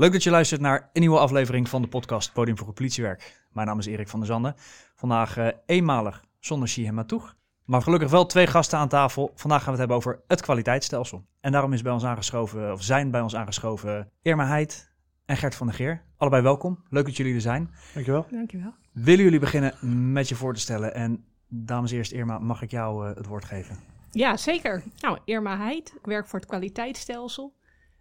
Leuk 0.00 0.12
dat 0.12 0.22
je 0.22 0.30
luistert 0.30 0.60
naar 0.60 0.90
een 0.92 1.00
nieuwe 1.00 1.18
aflevering 1.18 1.68
van 1.68 1.82
de 1.82 1.88
podcast 1.88 2.32
Podium 2.32 2.56
voor 2.56 2.66
het 2.66 2.74
Politiewerk. 2.76 3.46
Mijn 3.52 3.66
naam 3.66 3.78
is 3.78 3.86
Erik 3.86 4.08
van 4.08 4.18
der 4.18 4.28
Zanden. 4.28 4.54
Vandaag 4.94 5.38
uh, 5.38 5.48
eenmalig 5.66 6.24
zonder 6.40 6.68
Shihem 6.68 6.94
Matoeg. 6.94 7.36
Maar 7.64 7.82
gelukkig 7.82 8.10
wel 8.10 8.26
twee 8.26 8.46
gasten 8.46 8.78
aan 8.78 8.88
tafel. 8.88 9.32
Vandaag 9.34 9.62
gaan 9.62 9.74
we 9.74 9.80
het 9.80 9.88
hebben 9.88 9.96
over 9.96 10.22
het 10.26 10.40
kwaliteitsstelsel. 10.40 11.24
En 11.40 11.52
daarom 11.52 11.72
is 11.72 11.82
bij 11.82 11.92
ons 11.92 12.04
aangeschoven, 12.04 12.72
of 12.72 12.82
zijn 12.82 13.10
bij 13.10 13.20
ons 13.20 13.36
aangeschoven 13.36 14.10
Irma 14.22 14.46
Heid 14.46 14.92
en 15.24 15.36
Gert 15.36 15.54
van 15.54 15.66
der 15.66 15.76
Geer. 15.76 16.02
Allebei 16.16 16.42
welkom. 16.42 16.84
Leuk 16.90 17.04
dat 17.04 17.16
jullie 17.16 17.34
er 17.34 17.40
zijn. 17.40 17.70
Dankjewel. 17.94 18.26
Dankjewel. 18.30 18.74
Willen 18.92 19.24
jullie 19.24 19.40
beginnen 19.40 20.12
met 20.12 20.28
je 20.28 20.34
voor 20.34 20.54
te 20.54 20.60
stellen? 20.60 20.94
En 20.94 21.24
dames 21.48 21.90
eerst, 21.90 22.12
Irma, 22.12 22.38
mag 22.38 22.62
ik 22.62 22.70
jou 22.70 23.08
uh, 23.08 23.16
het 23.16 23.26
woord 23.26 23.44
geven? 23.44 23.76
Ja, 24.10 24.36
zeker. 24.36 24.82
Nou, 25.00 25.18
Irma 25.24 25.56
Heid. 25.56 25.94
Ik 25.98 26.06
werk 26.06 26.26
voor 26.26 26.38
het 26.38 26.48
kwaliteitsstelsel. 26.48 27.56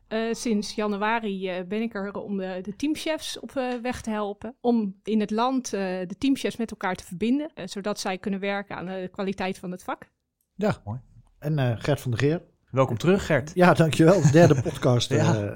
Uh, 0.10 0.34
sinds 0.34 0.76
januari 0.76 1.60
uh, 1.60 1.68
ben 1.68 1.82
ik 1.82 1.94
er 1.94 2.14
om 2.14 2.38
de, 2.38 2.60
de 2.62 2.76
teamchefs 2.76 3.40
op 3.40 3.52
uh, 3.58 3.74
weg 3.82 4.02
te 4.02 4.10
helpen. 4.10 4.56
Om 4.62 5.00
in 5.04 5.20
het 5.20 5.32
land 5.32 5.70
de 5.70 6.16
teamchefs 6.18 6.58
met 6.58 6.72
elkaar 6.72 6.96
te 6.96 7.06
verbinden. 7.06 7.52
zodat 7.66 8.00
zij 8.00 8.18
kunnen 8.18 8.40
werken 8.40 8.76
aan 8.76 8.86
de 8.86 9.10
kwaliteit 9.12 9.60
van 9.60 9.72
het 9.72 9.84
vak. 9.84 10.10
Ja, 10.56 10.78
mooi. 10.86 11.00
En 11.40 11.80
Gert 11.80 12.02
van 12.02 12.12
der 12.12 12.20
Geer. 12.20 12.42
Welkom 12.72 12.98
terug, 12.98 13.26
Gert. 13.26 13.52
Ja, 13.54 13.74
dankjewel. 13.74 14.22
De 14.22 14.32
derde 14.32 14.62
podcast, 14.70 15.10
ja. 15.10 15.52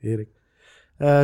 Erik. 0.00 0.28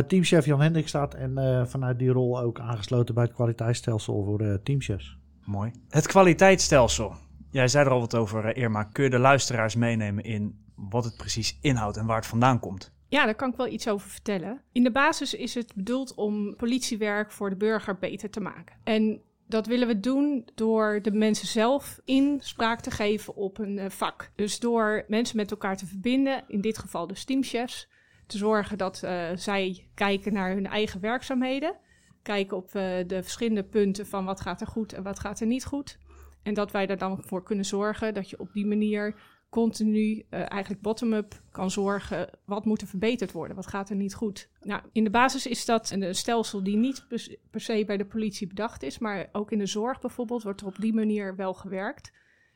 teamchef 0.07 0.45
Jan 0.45 0.61
Hendrik 0.61 0.87
staat 0.87 1.13
en 1.13 1.67
vanuit 1.69 1.99
die 1.99 2.09
rol 2.09 2.39
ook 2.39 2.59
aangesloten 2.59 3.15
bij 3.15 3.23
het 3.23 3.33
kwaliteitsstelsel 3.33 4.23
voor 4.23 4.37
de 4.37 4.59
teamchefs. 4.63 5.17
Mooi. 5.45 5.71
Het 5.89 6.07
kwaliteitsstelsel. 6.07 7.15
Jij 7.51 7.67
zei 7.67 7.85
er 7.85 7.91
al 7.91 7.99
wat 7.99 8.15
over, 8.15 8.57
Irma. 8.57 8.83
Kun 8.83 9.03
je 9.03 9.09
de 9.09 9.19
luisteraars 9.19 9.75
meenemen 9.75 10.23
in 10.23 10.70
wat 10.89 11.03
het 11.03 11.17
precies 11.17 11.57
inhoudt 11.61 11.97
en 11.97 12.05
waar 12.05 12.15
het 12.15 12.25
vandaan 12.25 12.59
komt? 12.59 12.91
Ja, 13.07 13.25
daar 13.25 13.35
kan 13.35 13.49
ik 13.49 13.55
wel 13.55 13.67
iets 13.67 13.87
over 13.87 14.09
vertellen. 14.09 14.61
In 14.71 14.83
de 14.83 14.91
basis 14.91 15.33
is 15.33 15.53
het 15.53 15.75
bedoeld 15.75 16.13
om 16.13 16.55
politiewerk 16.55 17.31
voor 17.31 17.49
de 17.49 17.55
burger 17.55 17.97
beter 17.97 18.29
te 18.29 18.39
maken. 18.39 18.75
En 18.83 19.21
dat 19.47 19.67
willen 19.67 19.87
we 19.87 19.99
doen 19.99 20.49
door 20.55 20.99
de 21.01 21.11
mensen 21.11 21.47
zelf 21.47 21.99
inspraak 22.05 22.81
te 22.81 22.91
geven 22.91 23.35
op 23.35 23.57
een 23.57 23.77
uh, 23.77 23.89
vak. 23.89 24.31
Dus 24.35 24.59
door 24.59 25.05
mensen 25.07 25.37
met 25.37 25.51
elkaar 25.51 25.77
te 25.77 25.85
verbinden, 25.85 26.43
in 26.47 26.61
dit 26.61 26.77
geval 26.77 27.07
de 27.07 27.23
teamchefs, 27.25 27.87
te 28.27 28.37
zorgen 28.37 28.77
dat 28.77 29.01
uh, 29.03 29.29
zij 29.35 29.89
kijken 29.93 30.33
naar 30.33 30.51
hun 30.53 30.67
eigen 30.67 31.01
werkzaamheden. 31.01 31.75
Kijken 32.21 32.57
op 32.57 32.65
uh, 32.65 32.73
de 33.07 33.19
verschillende 33.23 33.63
punten 33.63 34.07
van 34.07 34.25
wat 34.25 34.41
gaat 34.41 34.61
er 34.61 34.67
goed 34.67 34.93
en 34.93 35.03
wat 35.03 35.19
gaat 35.19 35.39
er 35.39 35.47
niet 35.47 35.65
goed. 35.65 35.97
En 36.43 36.53
dat 36.53 36.71
wij 36.71 36.87
er 36.87 36.97
dan 36.97 37.23
voor 37.25 37.43
kunnen 37.43 37.65
zorgen 37.65 38.13
dat 38.13 38.29
je 38.29 38.39
op 38.39 38.53
die 38.53 38.65
manier 38.65 39.15
continu 39.51 40.25
uh, 40.29 40.51
eigenlijk 40.51 40.81
bottom-up 40.81 41.41
kan 41.51 41.71
zorgen. 41.71 42.29
Wat 42.45 42.65
moet 42.65 42.81
er 42.81 42.87
verbeterd 42.87 43.31
worden? 43.31 43.55
Wat 43.55 43.67
gaat 43.67 43.89
er 43.89 43.95
niet 43.95 44.13
goed? 44.13 44.49
Nou, 44.61 44.81
in 44.91 45.03
de 45.03 45.09
basis 45.09 45.47
is 45.47 45.65
dat 45.65 45.89
een 45.89 46.15
stelsel 46.15 46.63
die 46.63 46.77
niet 46.77 47.05
per 47.51 47.61
se 47.61 47.83
bij 47.85 47.97
de 47.97 48.05
politie 48.05 48.47
bedacht 48.47 48.83
is, 48.83 48.99
maar 48.99 49.29
ook 49.31 49.51
in 49.51 49.59
de 49.59 49.65
zorg 49.65 49.99
bijvoorbeeld 49.99 50.43
wordt 50.43 50.61
er 50.61 50.67
op 50.67 50.79
die 50.79 50.93
manier 50.93 51.35
wel 51.35 51.53
gewerkt. 51.53 52.11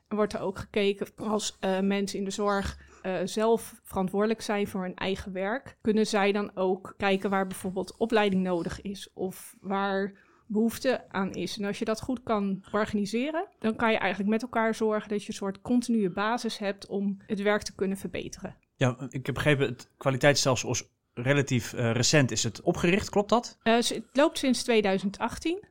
En 0.07 0.15
wordt 0.15 0.33
er 0.33 0.39
ook 0.39 0.57
gekeken 0.57 1.07
als 1.15 1.57
uh, 1.61 1.79
mensen 1.79 2.19
in 2.19 2.25
de 2.25 2.31
zorg 2.31 2.79
uh, 3.03 3.17
zelf 3.23 3.79
verantwoordelijk 3.83 4.41
zijn 4.41 4.67
voor 4.67 4.81
hun 4.81 4.95
eigen 4.95 5.31
werk, 5.31 5.77
kunnen 5.81 6.07
zij 6.07 6.31
dan 6.31 6.55
ook 6.55 6.93
kijken 6.97 7.29
waar 7.29 7.47
bijvoorbeeld 7.47 7.97
opleiding 7.97 8.43
nodig 8.43 8.81
is 8.81 9.13
of 9.13 9.55
waar 9.61 10.13
behoefte 10.45 11.05
aan 11.09 11.31
is. 11.31 11.57
En 11.57 11.65
als 11.65 11.79
je 11.79 11.85
dat 11.85 12.01
goed 12.01 12.23
kan 12.23 12.63
organiseren, 12.71 13.47
dan 13.59 13.75
kan 13.75 13.91
je 13.91 13.97
eigenlijk 13.97 14.29
met 14.29 14.41
elkaar 14.41 14.75
zorgen 14.75 15.09
dat 15.09 15.21
je 15.21 15.27
een 15.27 15.33
soort 15.33 15.61
continue 15.61 16.09
basis 16.09 16.57
hebt 16.57 16.87
om 16.87 17.17
het 17.27 17.41
werk 17.41 17.61
te 17.61 17.75
kunnen 17.75 17.97
verbeteren. 17.97 18.55
Ja, 18.75 18.95
ik 19.09 19.25
heb 19.25 19.35
begrepen, 19.35 19.67
het 19.67 19.89
kwaliteitsstelsel 19.97 20.71
is 20.71 20.83
relatief 21.13 21.73
uh, 21.73 21.91
recent 21.91 22.31
is 22.31 22.43
het 22.43 22.61
opgericht, 22.61 23.09
klopt 23.09 23.29
dat? 23.29 23.57
Uh, 23.63 23.73
het 23.73 24.03
loopt 24.13 24.37
sinds 24.37 24.63
2018. 24.63 25.63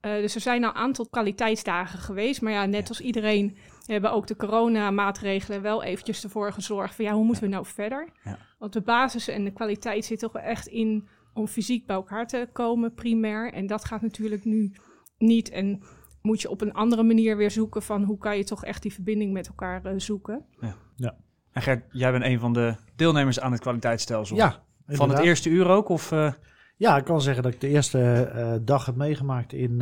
Uh, 0.00 0.12
dus 0.12 0.34
er 0.34 0.40
zijn 0.40 0.64
al 0.64 0.70
een 0.70 0.76
aantal 0.76 1.08
kwaliteitsdagen 1.08 1.98
geweest. 1.98 2.40
Maar 2.40 2.52
ja, 2.52 2.64
net 2.64 2.82
ja. 2.82 2.88
als 2.88 3.00
iedereen 3.00 3.56
hebben 3.86 4.12
ook 4.12 4.26
de 4.26 4.36
coronamaatregelen 4.36 5.62
wel 5.62 5.82
eventjes 5.82 6.24
ervoor 6.24 6.52
gezorgd 6.52 6.94
van 6.94 7.04
ja, 7.04 7.12
hoe 7.12 7.24
moeten 7.24 7.42
we 7.42 7.48
nou 7.48 7.66
verder? 7.66 8.08
Ja. 8.24 8.38
Want 8.58 8.72
de 8.72 8.80
basis 8.80 9.28
en 9.28 9.44
de 9.44 9.52
kwaliteit 9.52 10.04
zit 10.04 10.18
toch 10.18 10.32
wel 10.32 10.42
echt 10.42 10.66
in 10.66 11.08
om 11.34 11.46
fysiek 11.46 11.86
bij 11.86 11.96
elkaar 11.96 12.26
te 12.26 12.48
komen, 12.52 12.94
primair. 12.94 13.52
En 13.52 13.66
dat 13.66 13.84
gaat 13.84 14.02
natuurlijk 14.02 14.44
nu 14.44 14.72
niet. 15.18 15.50
En 15.50 15.82
moet 16.22 16.40
je 16.40 16.50
op 16.50 16.60
een 16.60 16.72
andere 16.72 17.02
manier 17.02 17.36
weer 17.36 17.50
zoeken 17.50 17.82
van 17.82 18.02
hoe 18.02 18.18
kan 18.18 18.36
je 18.36 18.44
toch 18.44 18.64
echt 18.64 18.82
die 18.82 18.92
verbinding 18.92 19.32
met 19.32 19.48
elkaar 19.48 19.86
uh, 19.86 19.92
zoeken. 19.96 20.44
Ja. 20.60 20.74
ja. 20.96 21.16
En 21.52 21.62
Gert, 21.62 21.84
jij 21.90 22.12
bent 22.12 22.24
een 22.24 22.40
van 22.40 22.52
de 22.52 22.74
deelnemers 22.96 23.40
aan 23.40 23.52
het 23.52 23.60
kwaliteitsstelsel. 23.60 24.36
Ja. 24.36 24.44
Inderdaad. 24.44 25.06
Van 25.06 25.10
het 25.10 25.26
eerste 25.26 25.48
uur 25.48 25.68
ook? 25.68 25.88
Of, 25.88 26.12
uh... 26.12 26.32
Ja, 26.76 26.96
ik 26.96 27.04
kan 27.04 27.20
zeggen 27.20 27.42
dat 27.42 27.52
ik 27.52 27.60
de 27.60 27.68
eerste 27.68 28.32
uh, 28.34 28.54
dag 28.62 28.86
heb 28.86 28.96
meegemaakt 28.96 29.52
in 29.52 29.78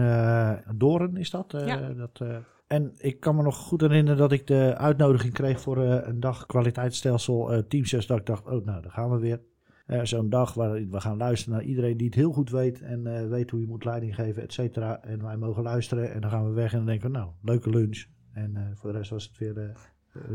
Doren, 0.74 1.16
is 1.16 1.30
dat? 1.30 1.52
ja. 1.52 1.76
dat 1.76 2.20
en 2.66 2.92
ik 2.98 3.20
kan 3.20 3.36
me 3.36 3.42
nog 3.42 3.56
goed 3.56 3.80
herinneren 3.80 4.18
dat 4.18 4.32
ik 4.32 4.46
de 4.46 4.74
uitnodiging 4.76 5.32
kreeg 5.32 5.60
voor 5.60 5.78
een 5.78 6.20
dag 6.20 6.46
kwaliteitsstelsel 6.46 7.62
teamsjes. 7.68 8.06
Dat 8.06 8.18
ik 8.18 8.26
dacht, 8.26 8.46
oh 8.46 8.64
nou, 8.64 8.82
daar 8.82 8.90
gaan 8.90 9.10
we 9.10 9.18
weer. 9.18 9.40
Uh, 9.86 10.00
Zo'n 10.02 10.28
dag 10.28 10.54
waar 10.54 10.88
we 10.88 11.00
gaan 11.00 11.16
luisteren 11.16 11.58
naar 11.58 11.66
iedereen 11.66 11.96
die 11.96 12.06
het 12.06 12.14
heel 12.14 12.32
goed 12.32 12.50
weet 12.50 12.80
en 12.80 13.06
uh, 13.06 13.28
weet 13.28 13.50
hoe 13.50 13.60
je 13.60 13.66
moet 13.66 13.84
leiding 13.84 14.14
geven, 14.14 14.42
et 14.42 14.52
cetera. 14.52 15.02
En 15.02 15.22
wij 15.22 15.36
mogen 15.36 15.62
luisteren 15.62 16.12
en 16.12 16.20
dan 16.20 16.30
gaan 16.30 16.48
we 16.48 16.54
weg 16.54 16.72
en 16.72 16.78
dan 16.78 16.86
denken 16.86 17.12
we, 17.12 17.18
nou, 17.18 17.30
leuke 17.42 17.70
lunch. 17.70 18.04
En 18.32 18.50
uh, 18.54 18.62
voor 18.74 18.92
de 18.92 18.98
rest 18.98 19.10
was 19.10 19.24
het 19.24 19.38
weer 19.38 19.76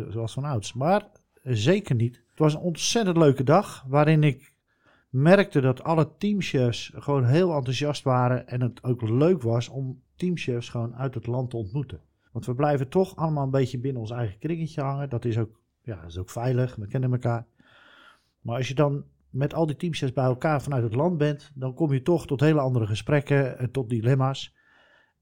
zoals 0.09 0.33
van 0.33 0.43
ouds. 0.43 0.73
Maar 0.73 1.07
zeker 1.43 1.95
niet. 1.95 2.15
Het 2.29 2.39
was 2.39 2.53
een 2.53 2.59
ontzettend 2.59 3.17
leuke 3.17 3.43
dag 3.43 3.85
waarin 3.87 4.23
ik 4.23 4.55
merkte 5.09 5.61
dat 5.61 5.83
alle 5.83 6.11
teamchefs 6.17 6.91
gewoon 6.95 7.25
heel 7.25 7.55
enthousiast 7.55 8.03
waren 8.03 8.47
en 8.47 8.61
het 8.61 8.83
ook 8.83 9.01
leuk 9.01 9.41
was 9.41 9.69
om 9.69 10.01
teamchefs 10.15 10.69
gewoon 10.69 10.95
uit 10.95 11.13
het 11.13 11.27
land 11.27 11.49
te 11.49 11.57
ontmoeten. 11.57 12.01
Want 12.31 12.45
we 12.45 12.55
blijven 12.55 12.87
toch 12.87 13.15
allemaal 13.15 13.43
een 13.43 13.51
beetje 13.51 13.79
binnen 13.79 14.01
ons 14.01 14.11
eigen 14.11 14.39
kringetje 14.39 14.81
hangen. 14.81 15.09
Dat 15.09 15.25
is 15.25 15.37
ook, 15.37 15.61
ja, 15.81 15.95
dat 15.95 16.09
is 16.09 16.17
ook 16.17 16.29
veilig, 16.29 16.75
we 16.75 16.87
kennen 16.87 17.11
elkaar. 17.11 17.45
Maar 18.41 18.55
als 18.57 18.67
je 18.67 18.75
dan 18.75 19.03
met 19.31 19.53
al 19.53 19.65
die 19.65 19.75
teamchefs 19.75 20.13
bij 20.13 20.23
elkaar 20.23 20.61
vanuit 20.61 20.83
het 20.83 20.95
land 20.95 21.17
bent, 21.17 21.51
dan 21.55 21.73
kom 21.73 21.93
je 21.93 22.01
toch 22.01 22.27
tot 22.27 22.39
hele 22.39 22.59
andere 22.59 22.87
gesprekken, 22.87 23.57
en 23.57 23.71
tot 23.71 23.89
dilemma's. 23.89 24.55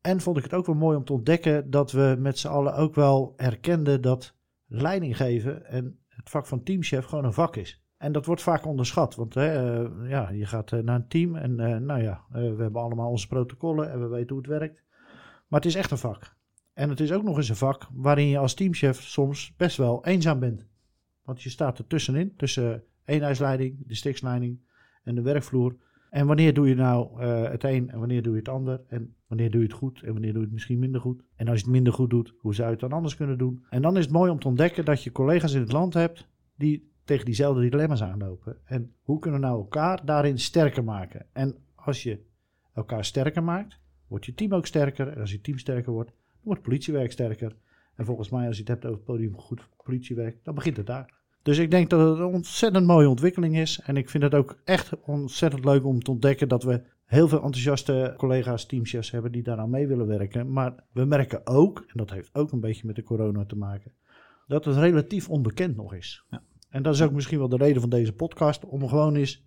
En 0.02 0.22
vond 0.22 0.38
ik 0.38 0.44
het 0.44 0.54
ook 0.54 0.66
wel 0.66 0.76
mooi 0.76 0.98
om 0.98 1.06
te 1.06 1.14
ontdekken 1.14 1.70
dat 1.70 1.92
we 1.92 2.16
met 2.20 2.38
z'n 2.38 2.48
allen 2.48 2.76
ook 2.76 2.96
wel 2.96 3.34
erkenden 3.38 4.02
dat 4.02 4.36
leiding 4.68 5.18
geven 5.18 5.66
en 5.66 6.00
het 6.08 6.30
vak 6.30 6.46
van 6.46 6.64
teamchef 6.64 7.06
gewoon 7.06 7.26
een 7.26 7.34
vak 7.34 7.56
is. 7.56 7.84
En 7.98 8.12
dat 8.12 8.26
wordt 8.26 8.42
vaak 8.42 8.66
onderschat, 8.66 9.16
want 9.16 9.34
hè, 9.34 9.82
uh, 9.84 10.10
ja, 10.10 10.30
je 10.30 10.46
gaat 10.46 10.72
uh, 10.72 10.80
naar 10.80 10.96
een 10.96 11.08
team 11.08 11.36
en 11.36 11.56
nou 11.86 12.02
ja, 12.02 12.26
we 12.30 12.40
hebben 12.40 12.82
allemaal 12.82 13.10
onze 13.10 13.28
protocollen 13.28 13.92
en 13.92 14.00
we 14.00 14.08
weten 14.08 14.30
hoe 14.30 14.38
het 14.38 14.60
werkt. 14.60 14.84
Maar 15.48 15.60
het 15.60 15.70
is 15.70 15.76
echt 15.76 15.92
een 15.92 15.98
vak. 15.98 16.38
En 16.74 16.90
het 16.90 17.00
is 17.00 17.12
ook 17.12 17.24
nog 17.24 17.38
eens 17.38 17.50
een 17.50 17.56
vak 17.56 17.88
waarin 17.94 18.28
je 18.28 18.38
als 18.38 18.54
teamchef 18.54 19.02
soms 19.02 19.54
best 19.58 19.78
wel 19.78 20.06
eenzaam 20.06 20.40
bent. 20.40 20.68
Want 21.24 21.42
je 21.42 21.50
staat 21.50 21.78
er 21.78 21.88
tussenin, 21.88 22.36
tussen 22.36 22.84
eenheidsleiding, 23.10 23.88
de 23.88 23.96
stiksleiding 23.96 24.60
en 25.04 25.16
de 25.16 25.22
werkvloer. 25.22 25.76
En 26.10 26.28
wanneer 26.28 26.54
doe 26.54 26.68
je 26.68 26.76
nou 26.76 27.24
uh, 27.24 27.50
het 27.50 27.64
een 27.64 27.90
en 27.90 28.00
wanneer 28.00 28.22
doe 28.22 28.34
je 28.34 28.40
het 28.40 28.50
ander? 28.50 28.82
En 28.88 29.16
wanneer 29.28 29.52
doe 29.52 29.62
je 29.62 29.68
het 29.68 29.76
goed 29.76 30.02
en 30.02 30.12
wanneer 30.12 30.32
doe 30.32 30.40
je 30.40 30.46
het 30.46 30.54
misschien 30.54 30.80
minder 30.80 31.02
goed? 31.02 31.24
En 31.36 31.48
als 31.48 31.58
je 31.58 31.64
het 31.64 31.74
minder 31.74 31.94
goed 31.94 32.10
doet, 32.10 32.34
hoe 32.40 32.56
zou 32.56 32.68
je 32.68 32.74
het 32.74 32.82
dan 32.82 32.92
anders 32.92 33.16
kunnen 33.16 33.38
doen? 33.38 33.66
En 33.70 33.82
dan 33.82 33.98
is 33.98 34.04
het 34.04 34.14
mooi 34.14 34.32
om 34.32 34.40
te 34.40 34.48
ontdekken 34.48 34.86
dat 34.86 35.04
je 35.04 35.12
collega's 35.12 35.54
in 35.54 35.62
het 35.62 35.72
land 35.72 35.94
hebt 35.94 36.28
die 36.56 36.92
tegen 37.04 37.26
diezelfde 37.26 37.70
dilemma's 37.70 38.02
aanlopen. 38.02 38.58
En 38.66 38.94
hoe 39.02 39.20
kunnen 39.20 39.40
we 39.40 39.46
nou 39.46 39.60
elkaar 39.60 40.06
daarin 40.06 40.40
sterker 40.40 40.84
maken? 40.84 41.26
En 41.34 41.56
als 41.76 42.04
je 42.04 42.20
elkaar 42.74 43.06
sterker 43.06 43.44
maakt, 43.44 43.80
wordt 44.08 44.26
je 44.26 44.34
team 44.34 44.54
ook 44.54 44.66
sterker. 44.66 45.08
En 45.08 45.20
als 45.20 45.32
je 45.32 45.42
team 45.42 45.58
sterker 45.58 45.92
wordt, 45.92 46.12
wordt 46.42 46.62
politiewerk 46.62 47.12
sterker. 47.12 47.56
En 47.96 48.06
volgens 48.06 48.30
mij, 48.30 48.48
als 48.48 48.56
je 48.56 48.62
het 48.62 48.72
hebt 48.72 48.86
over 48.86 49.04
podium 49.04 49.38
goed 49.38 49.68
politiewerk, 49.84 50.44
dan 50.44 50.56
begint 50.56 50.78
het 50.78 50.86
daar. 50.86 51.19
Dus 51.44 51.58
ik 51.58 51.72
denk 51.72 51.90
dat 51.90 52.10
het 52.10 52.20
een 52.20 52.34
ontzettend 52.34 52.86
mooie 52.86 53.10
ontwikkeling 53.10 53.58
is. 53.58 53.80
En 53.80 53.98
ik 53.98 54.10
vind 54.10 54.24
het 54.24 54.34
ook 54.34 54.60
echt 54.64 54.92
ontzettend 55.06 55.66
leuk 55.66 55.86
om 55.86 56.04
te 56.04 56.12
ontdekken 56.12 56.48
dat 56.48 56.64
we 56.64 56.82
heel 57.06 57.28
veel 57.28 57.44
enthousiaste 57.44 58.14
collega's, 58.18 58.66
teamchefs 58.66 59.12
hebben 59.12 59.32
die 59.32 59.44
daaraan 59.44 59.70
mee 59.70 59.88
willen 59.88 60.08
werken. 60.08 60.52
Maar 60.52 60.76
we 60.92 61.06
merken 61.06 61.48
ook, 61.48 61.80
en 61.80 61.94
dat 61.94 62.12
heeft 62.12 62.36
ook 62.36 62.52
een 62.52 62.60
beetje 62.60 62.88
met 62.88 62.96
de 62.96 63.04
corona 63.04 63.46
te 63.46 63.56
maken, 63.56 63.92
dat 64.48 64.66
het 64.66 64.76
relatief 64.76 65.30
onbekend 65.30 65.76
nog 65.76 65.94
is. 65.94 66.26
Ja. 66.30 66.42
En 66.70 66.84
dat 66.84 66.94
is 66.94 67.02
ook 67.02 67.12
misschien 67.12 67.38
wel 67.38 67.50
de 67.50 67.58
reden 67.58 67.82
van 67.82 67.90
deze 67.90 68.14
podcast, 68.14 68.66
om 68.66 68.88
gewoon 68.88 69.16
eens, 69.16 69.46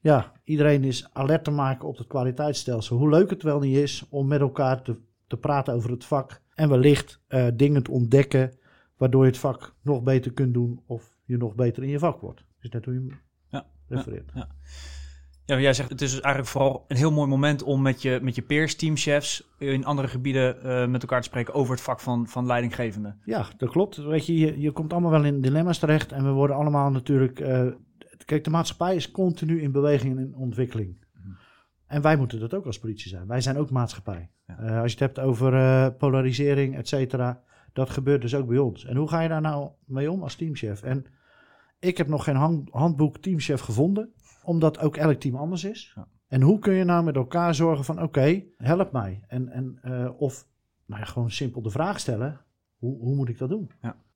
ja, 0.00 0.32
iedereen 0.44 0.84
is 0.84 1.08
alert 1.12 1.44
te 1.44 1.50
maken 1.50 1.88
op 1.88 1.96
het 1.96 2.06
kwaliteitsstelsel. 2.06 2.96
Hoe 2.96 3.08
leuk 3.08 3.30
het 3.30 3.42
wel 3.42 3.58
niet 3.58 3.76
is 3.76 4.06
om 4.10 4.26
met 4.26 4.40
elkaar 4.40 4.82
te, 4.82 4.96
te 5.26 5.36
praten 5.36 5.74
over 5.74 5.90
het 5.90 6.04
vak 6.04 6.42
en 6.54 6.68
wellicht 6.68 7.20
uh, 7.28 7.46
dingen 7.54 7.82
te 7.82 7.90
ontdekken 7.90 8.58
waardoor 8.96 9.22
je 9.22 9.30
het 9.30 9.38
vak 9.38 9.74
nog 9.82 10.02
beter 10.02 10.32
kunt 10.32 10.54
doen 10.54 10.82
of 10.86 11.16
je 11.30 11.36
nog 11.36 11.54
beter 11.54 11.82
in 11.82 11.88
je 11.88 11.98
vak 11.98 12.20
wordt. 12.20 12.44
Dus 12.60 12.70
net 12.70 12.84
hoe 12.84 12.94
je 12.94 13.16
ja, 13.48 13.66
refereert. 13.88 14.30
Ja, 14.34 14.48
ja. 15.44 15.60
jij 15.60 15.72
zegt 15.72 15.90
het 15.90 16.00
is 16.00 16.10
dus 16.10 16.20
eigenlijk 16.20 16.52
vooral 16.52 16.84
een 16.88 16.96
heel 16.96 17.12
mooi 17.12 17.28
moment 17.28 17.62
om 17.62 17.82
met 17.82 18.02
je, 18.02 18.18
met 18.22 18.34
je 18.34 18.42
peers, 18.42 18.76
teamchefs 18.76 19.50
in 19.58 19.84
andere 19.84 20.08
gebieden 20.08 20.56
uh, 20.56 20.86
met 20.86 21.02
elkaar 21.02 21.20
te 21.20 21.28
spreken 21.28 21.54
over 21.54 21.74
het 21.74 21.82
vak 21.82 22.00
van, 22.00 22.26
van 22.26 22.46
leidinggevende. 22.46 23.16
Ja, 23.24 23.46
dat 23.56 23.70
klopt. 23.70 23.96
Weet 23.96 24.26
je, 24.26 24.38
je, 24.38 24.60
je 24.60 24.70
komt 24.70 24.92
allemaal 24.92 25.10
wel 25.10 25.24
in 25.24 25.40
dilemma's 25.40 25.78
terecht 25.78 26.12
en 26.12 26.24
we 26.24 26.30
worden 26.30 26.56
allemaal 26.56 26.90
natuurlijk. 26.90 27.40
Uh, 27.40 27.66
kijk, 28.24 28.44
de 28.44 28.50
maatschappij 28.50 28.96
is 28.96 29.10
continu 29.10 29.60
in 29.60 29.72
beweging 29.72 30.16
en 30.16 30.22
in 30.22 30.34
ontwikkeling. 30.34 31.04
Mhm. 31.14 31.32
En 31.86 32.02
wij 32.02 32.16
moeten 32.16 32.40
dat 32.40 32.54
ook 32.54 32.66
als 32.66 32.78
politie 32.78 33.08
zijn. 33.08 33.26
Wij 33.26 33.40
zijn 33.40 33.58
ook 33.58 33.70
maatschappij. 33.70 34.30
Ja. 34.46 34.58
Eh, 34.58 34.80
als 34.80 34.92
je 34.92 34.98
het 34.98 35.14
hebt 35.14 35.26
over 35.26 35.54
eh, 35.54 35.86
polarisering, 35.98 36.76
et 36.76 36.88
cetera, 36.88 37.42
dat 37.72 37.90
gebeurt 37.90 38.20
dus 38.20 38.34
ook 38.34 38.46
bij 38.46 38.58
ons. 38.58 38.84
En 38.84 38.96
hoe 38.96 39.08
ga 39.08 39.20
je 39.20 39.28
daar 39.28 39.40
nou 39.40 39.70
mee 39.86 40.10
om 40.10 40.22
als 40.22 40.34
teamchef? 40.34 40.82
En 40.82 41.04
ik 41.80 41.96
heb 41.96 42.08
nog 42.08 42.24
geen 42.24 42.36
hand- 42.36 42.70
handboek 42.70 43.18
teamchef 43.18 43.60
gevonden, 43.60 44.12
omdat 44.42 44.78
ook 44.78 44.96
elk 44.96 45.20
team 45.20 45.36
anders 45.36 45.64
is. 45.64 45.92
Ja. 45.94 46.08
En 46.26 46.42
hoe 46.42 46.58
kun 46.58 46.74
je 46.74 46.84
nou 46.84 47.04
met 47.04 47.16
elkaar 47.16 47.54
zorgen 47.54 47.84
van, 47.84 48.02
oké, 48.02 48.44
help 48.56 48.92
mij. 48.92 49.24
En, 49.28 49.48
en, 49.48 49.78
eh, 49.82 50.20
of 50.20 50.46
nou 50.86 51.00
ja, 51.00 51.06
gewoon 51.06 51.30
simpel 51.30 51.62
de 51.62 51.70
vraag 51.70 52.00
stellen, 52.00 52.40
hoe, 52.76 52.98
hoe 52.98 53.14
moet 53.14 53.28
ik 53.28 53.38
dat 53.38 53.48
doen? 53.48 53.70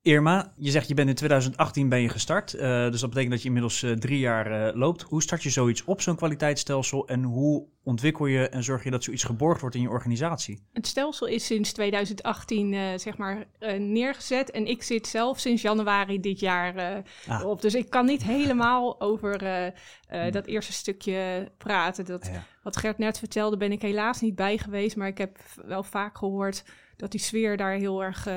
Irma, 0.08 0.52
je 0.56 0.70
zegt 0.70 0.88
je 0.88 0.94
bent 0.94 1.08
in 1.08 1.14
2018 1.14 1.88
ben 1.88 2.00
je 2.00 2.08
gestart. 2.08 2.54
eh, 2.54 2.90
dus 2.90 3.00
dat 3.00 3.08
betekent 3.08 3.30
dat 3.32 3.40
je 3.40 3.46
inmiddels 3.46 3.82
eh, 3.82 3.90
drie 3.92 4.18
jaar 4.18 4.66
eh, 4.68 4.74
loopt. 4.76 5.02
Hoe 5.02 5.22
start 5.22 5.42
je 5.42 5.50
zoiets 5.50 5.84
op, 5.84 6.00
zo'n 6.00 6.16
kwaliteitsstelsel? 6.16 7.08
En 7.08 7.22
hoe 7.22 7.66
ontwikkel 7.82 8.26
je 8.26 8.48
en 8.48 8.62
zorg 8.64 8.84
je 8.84 8.90
dat 8.90 9.04
zoiets 9.04 9.24
geborgd 9.24 9.60
wordt 9.60 9.76
in 9.76 9.82
je 9.82 9.88
organisatie? 9.88 10.62
Het 10.72 10.86
stelsel 10.86 11.26
is 11.26 11.46
sinds 11.46 11.72
2018 11.72 12.74
eh, 12.74 12.80
zeg 12.96 13.16
maar 13.16 13.44
neergezet 13.78 14.50
en 14.50 14.66
ik 14.66 14.82
zit 14.82 15.06
zelf 15.06 15.38
sinds 15.38 15.62
januari 15.62 16.20
dit 16.20 16.40
jaar 16.40 17.02
Ah. 17.28 17.44
op. 17.46 17.62
Dus 17.62 17.74
ik 17.74 17.90
kan 17.90 18.06
niet 18.06 18.22
helemaal 18.24 19.00
over 19.00 19.42
eh, 19.42 20.32
dat 20.32 20.46
eerste 20.46 20.72
stukje 20.72 21.50
praten. 21.58 22.04
Dat, 22.04 22.26
Ja. 22.32 22.44
Wat 22.62 22.76
Gert 22.76 22.98
net 22.98 23.18
vertelde, 23.18 23.56
ben 23.56 23.72
ik 23.72 23.82
helaas 23.82 24.20
niet 24.20 24.34
bij 24.34 24.58
geweest. 24.58 24.96
Maar 24.96 25.08
ik 25.08 25.18
heb 25.18 25.38
wel 25.66 25.82
vaak 25.82 26.18
gehoord 26.18 26.64
dat 26.96 27.10
die 27.10 27.20
sfeer 27.20 27.56
daar 27.56 27.72
heel 27.72 28.02
erg 28.04 28.28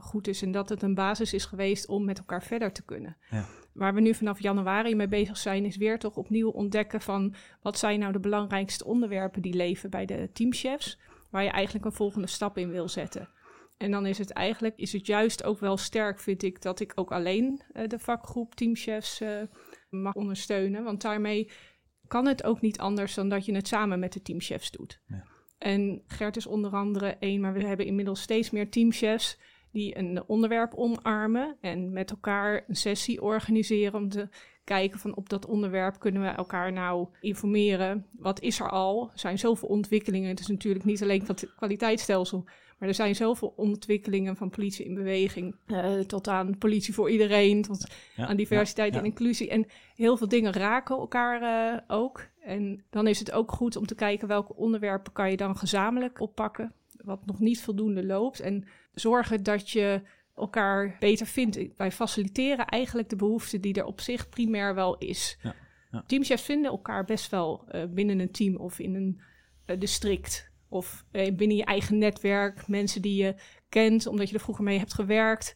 goed 0.00 0.28
is. 0.28 0.42
En 0.42 0.50
dat 0.50 0.68
het 0.68 0.82
een 0.82 0.94
basis 0.94 1.15
is 1.20 1.44
geweest 1.44 1.88
om 1.88 2.04
met 2.04 2.18
elkaar 2.18 2.42
verder 2.42 2.72
te 2.72 2.84
kunnen. 2.84 3.16
Ja. 3.30 3.44
Waar 3.72 3.94
we 3.94 4.00
nu 4.00 4.14
vanaf 4.14 4.40
januari 4.40 4.94
mee 4.94 5.08
bezig 5.08 5.36
zijn, 5.36 5.64
is 5.64 5.76
weer 5.76 5.98
toch 5.98 6.16
opnieuw 6.16 6.50
ontdekken 6.50 7.00
van 7.00 7.34
wat 7.62 7.78
zijn 7.78 7.98
nou 7.98 8.12
de 8.12 8.20
belangrijkste 8.20 8.84
onderwerpen 8.84 9.42
die 9.42 9.54
leven 9.54 9.90
bij 9.90 10.06
de 10.06 10.30
teamchefs. 10.32 10.98
Waar 11.30 11.42
je 11.42 11.50
eigenlijk 11.50 11.84
een 11.84 11.92
volgende 11.92 12.26
stap 12.26 12.58
in 12.58 12.70
wil 12.70 12.88
zetten. 12.88 13.28
En 13.76 13.90
dan 13.90 14.06
is 14.06 14.18
het 14.18 14.30
eigenlijk, 14.30 14.76
is 14.76 14.92
het 14.92 15.06
juist 15.06 15.44
ook 15.44 15.60
wel 15.60 15.76
sterk, 15.76 16.20
vind 16.20 16.42
ik, 16.42 16.62
dat 16.62 16.80
ik 16.80 16.92
ook 16.94 17.12
alleen 17.12 17.62
eh, 17.72 17.88
de 17.88 17.98
vakgroep 17.98 18.54
teamchefs 18.54 19.20
eh, 19.20 19.42
mag 19.90 20.14
ondersteunen. 20.14 20.84
Want 20.84 21.02
daarmee 21.02 21.50
kan 22.06 22.26
het 22.26 22.44
ook 22.44 22.60
niet 22.60 22.78
anders 22.78 23.14
dan 23.14 23.28
dat 23.28 23.44
je 23.44 23.54
het 23.54 23.68
samen 23.68 23.98
met 23.98 24.12
de 24.12 24.22
teamchefs 24.22 24.70
doet. 24.70 25.00
Ja. 25.06 25.24
En 25.58 26.02
Gert 26.06 26.36
is 26.36 26.46
onder 26.46 26.70
andere 26.70 27.16
één, 27.18 27.40
maar 27.40 27.52
we 27.52 27.66
hebben 27.66 27.86
inmiddels 27.86 28.20
steeds 28.20 28.50
meer 28.50 28.70
teamchefs 28.70 29.38
die 29.76 29.98
een 29.98 30.22
onderwerp 30.26 30.74
omarmen 30.74 31.56
en 31.60 31.92
met 31.92 32.10
elkaar 32.10 32.64
een 32.68 32.76
sessie 32.76 33.22
organiseren 33.22 33.94
om 33.94 34.08
te 34.08 34.28
kijken 34.64 34.98
van 34.98 35.16
op 35.16 35.28
dat 35.28 35.46
onderwerp 35.46 35.98
kunnen 35.98 36.22
we 36.22 36.28
elkaar 36.28 36.72
nou 36.72 37.08
informeren. 37.20 38.06
Wat 38.18 38.40
is 38.40 38.60
er 38.60 38.70
al? 38.70 39.10
Er 39.12 39.18
zijn 39.18 39.38
zoveel 39.38 39.68
ontwikkelingen. 39.68 40.28
Het 40.28 40.40
is 40.40 40.46
natuurlijk 40.46 40.84
niet 40.84 41.02
alleen 41.02 41.22
het 41.26 41.54
kwaliteitsstelsel, 41.56 42.44
maar 42.78 42.88
er 42.88 42.94
zijn 42.94 43.14
zoveel 43.14 43.52
ontwikkelingen 43.56 44.36
van 44.36 44.50
politie 44.50 44.84
in 44.84 44.94
beweging 44.94 45.54
eh, 45.66 45.98
tot 45.98 46.28
aan 46.28 46.58
politie 46.58 46.94
voor 46.94 47.10
iedereen, 47.10 47.62
tot 47.62 47.86
Ja, 48.16 48.26
aan 48.26 48.36
diversiteit 48.36 48.92
ja, 48.92 48.98
en 48.98 49.04
inclusie. 49.04 49.50
En 49.50 49.66
heel 49.94 50.16
veel 50.16 50.28
dingen 50.28 50.52
raken 50.52 50.96
elkaar 50.96 51.42
eh, 51.42 51.80
ook. 51.86 52.26
En 52.40 52.84
dan 52.90 53.06
is 53.06 53.18
het 53.18 53.32
ook 53.32 53.52
goed 53.52 53.76
om 53.76 53.86
te 53.86 53.94
kijken 53.94 54.28
welke 54.28 54.54
onderwerpen 54.54 55.12
kan 55.12 55.30
je 55.30 55.36
dan 55.36 55.56
gezamenlijk 55.56 56.20
oppakken, 56.20 56.72
wat 56.96 57.26
nog 57.26 57.40
niet 57.40 57.60
voldoende 57.60 58.06
loopt. 58.06 58.40
En 58.40 58.64
zorgen 59.00 59.42
dat 59.42 59.70
je 59.70 60.02
elkaar 60.34 60.96
beter 60.98 61.26
vindt. 61.26 61.58
Wij 61.76 61.92
faciliteren 61.92 62.66
eigenlijk 62.66 63.08
de 63.08 63.16
behoefte 63.16 63.60
die 63.60 63.74
er 63.74 63.84
op 63.84 64.00
zich 64.00 64.28
primair 64.28 64.74
wel 64.74 64.98
is. 64.98 65.38
Ja, 65.42 65.54
ja. 65.90 66.04
Teamchefs 66.06 66.42
vinden 66.42 66.70
elkaar 66.70 67.04
best 67.04 67.30
wel 67.30 67.64
eh, 67.68 67.82
binnen 67.88 68.18
een 68.18 68.30
team 68.30 68.56
of 68.56 68.78
in 68.78 68.94
een 68.94 69.20
eh, 69.64 69.80
district. 69.80 70.50
Of 70.68 71.04
eh, 71.10 71.34
binnen 71.34 71.56
je 71.56 71.64
eigen 71.64 71.98
netwerk. 71.98 72.68
Mensen 72.68 73.02
die 73.02 73.22
je 73.22 73.34
kent 73.68 74.06
omdat 74.06 74.28
je 74.28 74.34
er 74.34 74.40
vroeger 74.40 74.64
mee 74.64 74.78
hebt 74.78 74.94
gewerkt. 74.94 75.54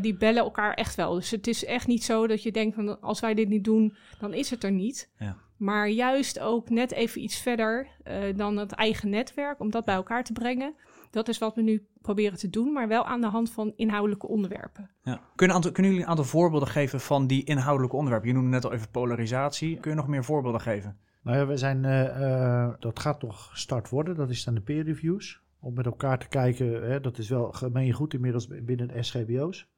die 0.00 0.16
bellen 0.16 0.42
elkaar 0.42 0.74
echt 0.74 0.94
wel. 0.94 1.14
Dus 1.14 1.30
het 1.30 1.46
is 1.46 1.64
echt 1.64 1.86
niet 1.86 2.04
zo 2.04 2.26
dat 2.26 2.42
je 2.42 2.52
denkt 2.52 2.74
van 2.74 3.00
als 3.00 3.20
wij 3.20 3.34
dit 3.34 3.48
niet 3.48 3.64
doen, 3.64 3.96
dan 4.18 4.34
is 4.34 4.50
het 4.50 4.64
er 4.64 4.72
niet. 4.72 5.10
Ja. 5.18 5.36
Maar 5.56 5.88
juist 5.88 6.38
ook 6.38 6.70
net 6.70 6.92
even 6.92 7.22
iets 7.22 7.36
verder 7.36 7.88
dan 8.36 8.56
het 8.56 8.72
eigen 8.72 9.08
netwerk, 9.10 9.60
om 9.60 9.70
dat 9.70 9.84
bij 9.84 9.94
elkaar 9.94 10.24
te 10.24 10.32
brengen. 10.32 10.74
Dat 11.10 11.28
is 11.28 11.38
wat 11.38 11.54
we 11.54 11.62
nu 11.62 11.86
proberen 12.00 12.38
te 12.38 12.50
doen, 12.50 12.72
maar 12.72 12.88
wel 12.88 13.04
aan 13.04 13.20
de 13.20 13.26
hand 13.26 13.50
van 13.50 13.72
inhoudelijke 13.76 14.28
onderwerpen. 14.28 14.90
Ja. 15.02 15.20
Kunnen, 15.34 15.56
aantal, 15.56 15.72
kunnen 15.72 15.90
jullie 15.90 16.06
een 16.06 16.10
aantal 16.10 16.26
voorbeelden 16.30 16.68
geven 16.68 17.00
van 17.00 17.26
die 17.26 17.44
inhoudelijke 17.44 17.96
onderwerpen? 17.96 18.28
Je 18.28 18.34
noemde 18.34 18.50
net 18.50 18.64
al 18.64 18.72
even 18.72 18.90
polarisatie. 18.90 19.80
Kun 19.80 19.90
je 19.90 19.96
nog 19.96 20.08
meer 20.08 20.24
voorbeelden 20.24 20.60
geven? 20.60 20.98
Nou 21.22 21.36
ja, 21.36 21.46
we 21.46 21.56
zijn, 21.56 21.84
eh, 21.84 22.62
eh, 22.62 22.74
dat 22.78 22.98
gaat 22.98 23.20
toch 23.20 23.50
gestart 23.50 23.88
worden. 23.88 24.16
Dat 24.16 24.30
is 24.30 24.44
dan 24.44 24.54
de 24.54 24.60
peer 24.60 24.84
reviews. 24.84 25.42
Om 25.60 25.74
met 25.74 25.86
elkaar 25.86 26.18
te 26.18 26.28
kijken, 26.28 26.90
hè, 26.90 27.00
dat 27.00 27.18
is 27.18 27.28
wel 27.28 27.52
gemeengoed 27.52 28.14
inmiddels 28.14 28.46
binnen 28.46 28.88
de 28.88 29.02
SGBO's. 29.02 29.68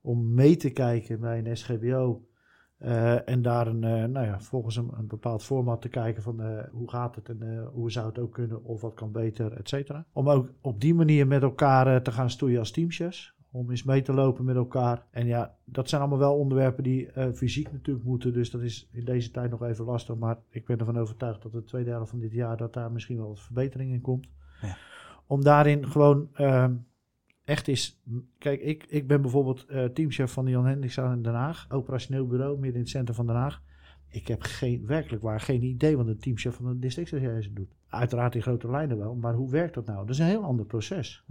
Om 0.00 0.34
mee 0.34 0.56
te 0.56 0.70
kijken 0.70 1.20
bij 1.20 1.38
een 1.38 1.56
SGBO. 1.56 2.26
Eh, 2.78 3.28
en 3.28 3.42
daar 3.42 3.66
een, 3.66 3.84
eh, 3.84 4.04
nou 4.04 4.26
ja, 4.26 4.40
volgens 4.40 4.76
een, 4.76 4.90
een 4.96 5.06
bepaald 5.06 5.42
format 5.42 5.80
te 5.80 5.88
kijken 5.88 6.22
van 6.22 6.42
eh, 6.42 6.64
hoe 6.70 6.90
gaat 6.90 7.14
het 7.14 7.28
en 7.28 7.68
hoe 7.72 7.90
zou 7.90 8.06
het 8.06 8.18
ook 8.18 8.32
kunnen 8.32 8.64
of 8.64 8.80
wat 8.80 8.94
kan 8.94 9.12
beter, 9.12 9.52
et 9.52 9.68
cetera. 9.68 10.06
Om 10.12 10.30
ook 10.30 10.52
op 10.60 10.80
die 10.80 10.94
manier 10.94 11.26
met 11.26 11.42
elkaar 11.42 12.02
te 12.02 12.12
gaan 12.12 12.30
stoeien 12.30 12.58
als 12.58 12.70
teamchefs. 12.70 13.34
Om 13.50 13.70
eens 13.70 13.82
mee 13.82 14.02
te 14.02 14.12
lopen 14.12 14.44
met 14.44 14.56
elkaar. 14.56 15.06
En 15.10 15.26
ja, 15.26 15.56
dat 15.64 15.88
zijn 15.88 16.00
allemaal 16.00 16.18
wel 16.18 16.36
onderwerpen 16.36 16.82
die 16.82 17.10
fysiek 17.34 17.72
natuurlijk 17.72 18.06
moeten. 18.06 18.32
Dus 18.32 18.50
dat 18.50 18.60
is 18.60 18.88
in 18.92 19.04
deze 19.04 19.30
tijd 19.30 19.50
nog 19.50 19.62
even 19.62 19.84
lastig. 19.84 20.16
Maar 20.16 20.38
ik 20.50 20.66
ben 20.66 20.78
ervan 20.78 20.98
overtuigd 20.98 21.42
dat 21.42 21.52
de 21.52 21.64
tweede 21.64 21.90
helft 21.90 22.10
van 22.10 22.18
dit 22.18 22.32
jaar... 22.32 22.56
dat 22.56 22.72
daar 22.72 22.92
misschien 22.92 23.16
wel 23.16 23.28
wat 23.28 23.40
verbetering 23.40 23.92
in 23.92 24.00
komt. 24.00 24.28
Ja. 24.60 24.76
Om 25.26 25.44
daarin 25.44 25.86
gewoon 25.86 26.28
echt 27.46 27.68
is... 27.68 28.02
Kijk, 28.38 28.60
ik, 28.60 28.84
ik 28.88 29.06
ben 29.06 29.22
bijvoorbeeld 29.22 29.66
eh, 29.66 29.84
teamchef 29.84 30.32
van 30.32 30.44
de 30.44 30.50
Jan 30.50 30.66
Hendrikse 30.66 31.02
in 31.02 31.22
Den 31.22 31.34
Haag. 31.34 31.66
Operationeel 31.70 32.26
bureau, 32.26 32.52
midden 32.52 32.74
in 32.74 32.80
het 32.80 32.88
centrum 32.88 33.16
van 33.16 33.26
Den 33.26 33.36
Haag. 33.36 33.62
Ik 34.08 34.28
heb 34.28 34.42
geen, 34.42 34.86
werkelijk 34.86 35.22
waar 35.22 35.40
geen 35.40 35.62
idee 35.62 35.96
wat 35.96 36.06
een 36.06 36.18
teamchef 36.18 36.54
van 36.54 36.66
een 36.66 36.80
districtsrecherche 36.80 37.52
doet. 37.52 37.74
Uiteraard 37.88 38.34
in 38.34 38.42
grote 38.42 38.70
lijnen 38.70 38.98
wel, 38.98 39.14
maar 39.14 39.34
hoe 39.34 39.50
werkt 39.50 39.74
dat 39.74 39.86
nou? 39.86 39.98
Dat 39.98 40.10
is 40.10 40.18
een 40.18 40.26
heel 40.26 40.42
ander 40.42 40.66
proces. 40.66 41.24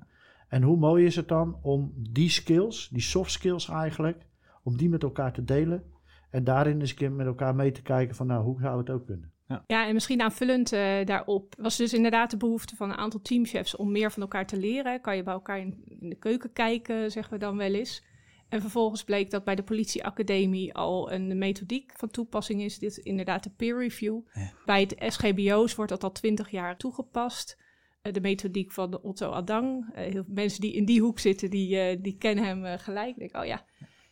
En 0.47 0.61
hoe 0.61 0.77
mooi 0.77 1.05
is 1.05 1.15
het 1.15 1.27
dan 1.27 1.59
om 1.61 1.93
die 1.95 2.29
skills, 2.29 2.89
die 2.89 3.01
soft 3.01 3.31
skills 3.31 3.69
eigenlijk, 3.69 4.27
om 4.63 4.77
die 4.77 4.89
met 4.89 5.03
elkaar 5.03 5.33
te 5.33 5.43
delen. 5.43 5.83
En 6.29 6.43
daarin 6.43 6.79
eens 6.79 6.89
een 6.89 6.95
keer 6.95 7.11
met 7.11 7.25
elkaar 7.25 7.55
mee 7.55 7.71
te 7.71 7.81
kijken 7.81 8.15
van 8.15 8.27
nou, 8.27 8.43
hoe 8.43 8.59
zou 8.59 8.77
het 8.77 8.89
ook 8.89 9.05
kunnen? 9.05 9.31
Ja, 9.47 9.87
en 9.87 9.93
misschien 9.93 10.21
aanvullend 10.21 10.71
eh, 10.71 11.05
daarop 11.05 11.55
was 11.57 11.77
dus 11.77 11.93
inderdaad 11.93 12.31
de 12.31 12.37
behoefte 12.37 12.75
van 12.75 12.89
een 12.89 12.97
aantal 12.97 13.21
teamchefs 13.21 13.75
om 13.75 13.91
meer 13.91 14.11
van 14.11 14.21
elkaar 14.21 14.47
te 14.47 14.57
leren. 14.57 15.01
Kan 15.01 15.15
je 15.15 15.23
bij 15.23 15.33
elkaar 15.33 15.59
in, 15.59 15.83
in 15.99 16.09
de 16.09 16.15
keuken 16.15 16.53
kijken, 16.53 17.11
zeggen 17.11 17.33
we 17.33 17.39
dan 17.39 17.57
wel 17.57 17.73
eens. 17.73 18.03
En 18.49 18.61
vervolgens 18.61 19.03
bleek 19.03 19.31
dat 19.31 19.43
bij 19.43 19.55
de 19.55 19.63
politieacademie 19.63 20.73
al 20.73 21.11
een 21.11 21.37
methodiek 21.37 21.91
van 21.95 22.09
toepassing 22.09 22.61
is. 22.61 22.79
Dit 22.79 22.97
is 22.97 22.99
inderdaad 23.03 23.43
de 23.43 23.49
peer 23.49 23.77
review. 23.77 24.19
Ja. 24.33 24.51
Bij 24.65 24.81
het 24.81 25.13
SGBO's 25.13 25.75
wordt 25.75 25.91
dat 25.91 26.03
al 26.03 26.11
twintig 26.11 26.51
jaar 26.51 26.77
toegepast. 26.77 27.57
Eh, 28.01 28.13
de 28.13 28.21
methodiek 28.21 28.71
van 28.71 29.01
Otto 29.01 29.31
Adang. 29.31 29.93
Eh, 29.93 30.11
heel 30.11 30.23
mensen 30.27 30.61
die 30.61 30.73
in 30.73 30.85
die 30.85 31.01
hoek 31.01 31.19
zitten, 31.19 31.49
die, 31.49 32.01
die 32.01 32.17
kennen 32.17 32.45
hem 32.45 32.77
gelijk. 32.77 33.09
Ik 33.09 33.19
denk, 33.19 33.35
oh 33.35 33.45
ja, 33.45 33.65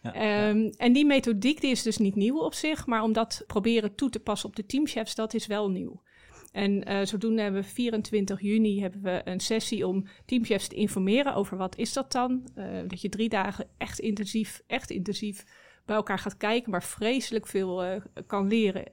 Ja, 0.04 0.14
Ehm, 0.14 0.72
En 0.78 0.94
die 0.94 1.06
methodiek 1.06 1.62
die 1.62 1.72
is 1.72 1.82
dus 1.84 1.98
niet 1.98 2.16
nieuw 2.16 2.38
op 2.40 2.54
zich, 2.54 2.86
maar 2.86 3.04
om 3.04 3.14
dat 3.14 3.44
proberen 3.48 3.96
toe 3.96 4.10
te 4.10 4.20
passen 4.20 4.50
op 4.50 4.56
de 4.56 4.66
teamchefs, 4.66 5.16
dat 5.16 5.34
is 5.34 5.48
wel 5.48 5.70
nieuw. 5.70 6.02
En 6.52 6.84
eh, 6.84 7.06
zodoende 7.06 7.42
hebben 7.42 7.62
we 7.62 7.68
24 7.68 8.42
juni 8.42 8.82
hebben 8.82 9.02
we 9.02 9.22
een 9.24 9.40
sessie 9.40 9.88
om 9.88 10.08
teamchefs 10.26 10.68
te 10.68 10.76
informeren 10.76 11.36
over 11.36 11.58
wat 11.58 11.78
is 11.78 11.94
dat 11.94 12.12
dan. 12.12 12.48
Eh, 12.56 12.66
dat 12.88 13.02
je 13.02 13.10
drie 13.10 13.30
dagen 13.30 13.68
echt 13.78 14.00
intensief, 14.00 14.62
echt 14.68 14.90
intensief 14.90 15.44
bij 15.86 15.96
elkaar 15.96 16.20
gaat 16.20 16.38
kijken, 16.38 16.72
maar 16.72 16.84
vreselijk 16.84 17.48
veel 17.48 17.84
eh, 17.84 18.02
kan 18.28 18.48
leren. 18.48 18.86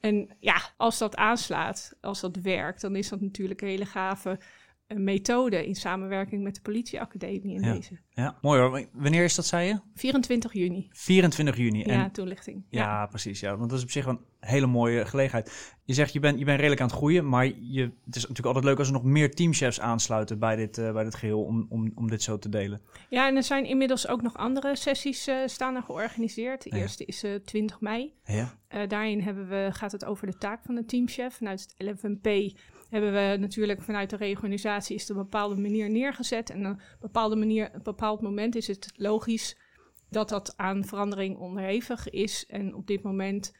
En 0.00 0.36
ja, 0.38 0.56
als 0.76 0.98
dat 0.98 1.16
aanslaat, 1.16 1.96
als 2.00 2.20
dat 2.20 2.36
werkt, 2.36 2.80
dan 2.80 2.96
is 2.96 3.08
dat 3.08 3.20
natuurlijk 3.20 3.60
een 3.60 3.68
hele 3.68 3.86
gave 3.86 4.38
methode 4.86 5.66
in 5.66 5.74
samenwerking 5.74 6.42
met 6.42 6.54
de 6.54 6.60
politieacademie 6.60 7.54
in 7.54 7.62
Ja. 7.62 7.72
deze. 7.74 7.98
Ja, 8.20 8.36
mooi 8.42 8.60
hoor. 8.60 8.86
Wanneer 8.92 9.24
is 9.24 9.34
dat, 9.34 9.46
zei 9.46 9.66
je? 9.68 9.78
24 9.94 10.52
juni, 10.52 10.88
24 10.92 11.56
juni. 11.56 11.82
En 11.82 11.98
ja, 11.98 12.10
toelichting. 12.10 12.64
Ja, 12.68 13.06
precies. 13.06 13.40
Ja. 13.40 13.56
Want 13.56 13.70
dat 13.70 13.78
is 13.78 13.84
op 13.84 13.90
zich 13.90 14.06
een 14.06 14.20
hele 14.40 14.66
mooie 14.66 15.06
gelegenheid. 15.06 15.74
Je 15.84 15.94
zegt, 15.94 16.12
je 16.12 16.20
bent, 16.20 16.38
je 16.38 16.44
bent 16.44 16.56
redelijk 16.56 16.80
aan 16.80 16.86
het 16.86 16.96
groeien, 16.96 17.28
maar 17.28 17.46
je, 17.46 17.82
het 18.04 18.16
is 18.16 18.20
natuurlijk 18.22 18.46
altijd 18.46 18.64
leuk 18.64 18.78
als 18.78 18.86
er 18.86 18.92
nog 18.92 19.04
meer 19.04 19.34
teamchefs 19.34 19.80
aansluiten 19.80 20.38
bij 20.38 20.56
dit, 20.56 20.78
eh, 20.78 20.92
bij 20.92 21.04
dit 21.04 21.14
geheel 21.14 21.44
om, 21.44 21.66
om, 21.68 21.92
om 21.94 22.08
dit 22.10 22.22
zo 22.22 22.38
te 22.38 22.48
delen. 22.48 22.80
Ja, 23.08 23.28
en 23.28 23.36
er 23.36 23.42
zijn 23.42 23.64
inmiddels 23.64 24.08
ook 24.08 24.22
nog 24.22 24.36
andere 24.36 24.76
sessies 24.76 25.26
eh, 25.26 25.36
staan 25.46 25.74
er 25.76 25.82
georganiseerd. 25.82 26.62
De 26.62 26.70
Ja. 26.70 26.82
eerste 26.82 27.04
is 27.04 27.22
eh 27.22 27.34
20 27.34 27.80
mei. 27.80 28.14
Ja. 28.24 28.58
Daarin 28.86 29.20
hebben 29.20 29.48
we, 29.48 29.68
gaat 29.72 29.92
het 29.92 30.04
over 30.04 30.26
de 30.26 30.38
taak 30.38 30.62
van 30.64 30.74
de 30.74 30.84
teamchef. 30.84 31.34
Vanuit 31.34 31.60
het 31.76 31.88
LFNP 31.88 32.52
hebben 32.90 33.12
we 33.12 33.36
natuurlijk 33.40 33.82
vanuit 33.82 34.10
de 34.10 34.16
reorganisatie 34.16 34.94
is 34.94 35.00
het 35.00 35.10
een 35.10 35.16
bepaalde 35.16 35.56
manier 35.56 35.90
neergezet. 35.90 36.50
En 36.50 36.64
een 36.64 36.80
bepaalde 37.00 37.36
manier, 37.36 37.70
een 37.72 37.82
bepaald 38.10 38.34
moment 38.34 38.54
is 38.54 38.66
het 38.66 38.92
logisch 38.96 39.56
dat 40.08 40.28
dat 40.28 40.56
aan 40.56 40.84
verandering 40.84 41.36
onderhevig 41.36 42.10
is. 42.10 42.46
En 42.46 42.74
op 42.74 42.86
dit 42.86 43.02
moment 43.02 43.56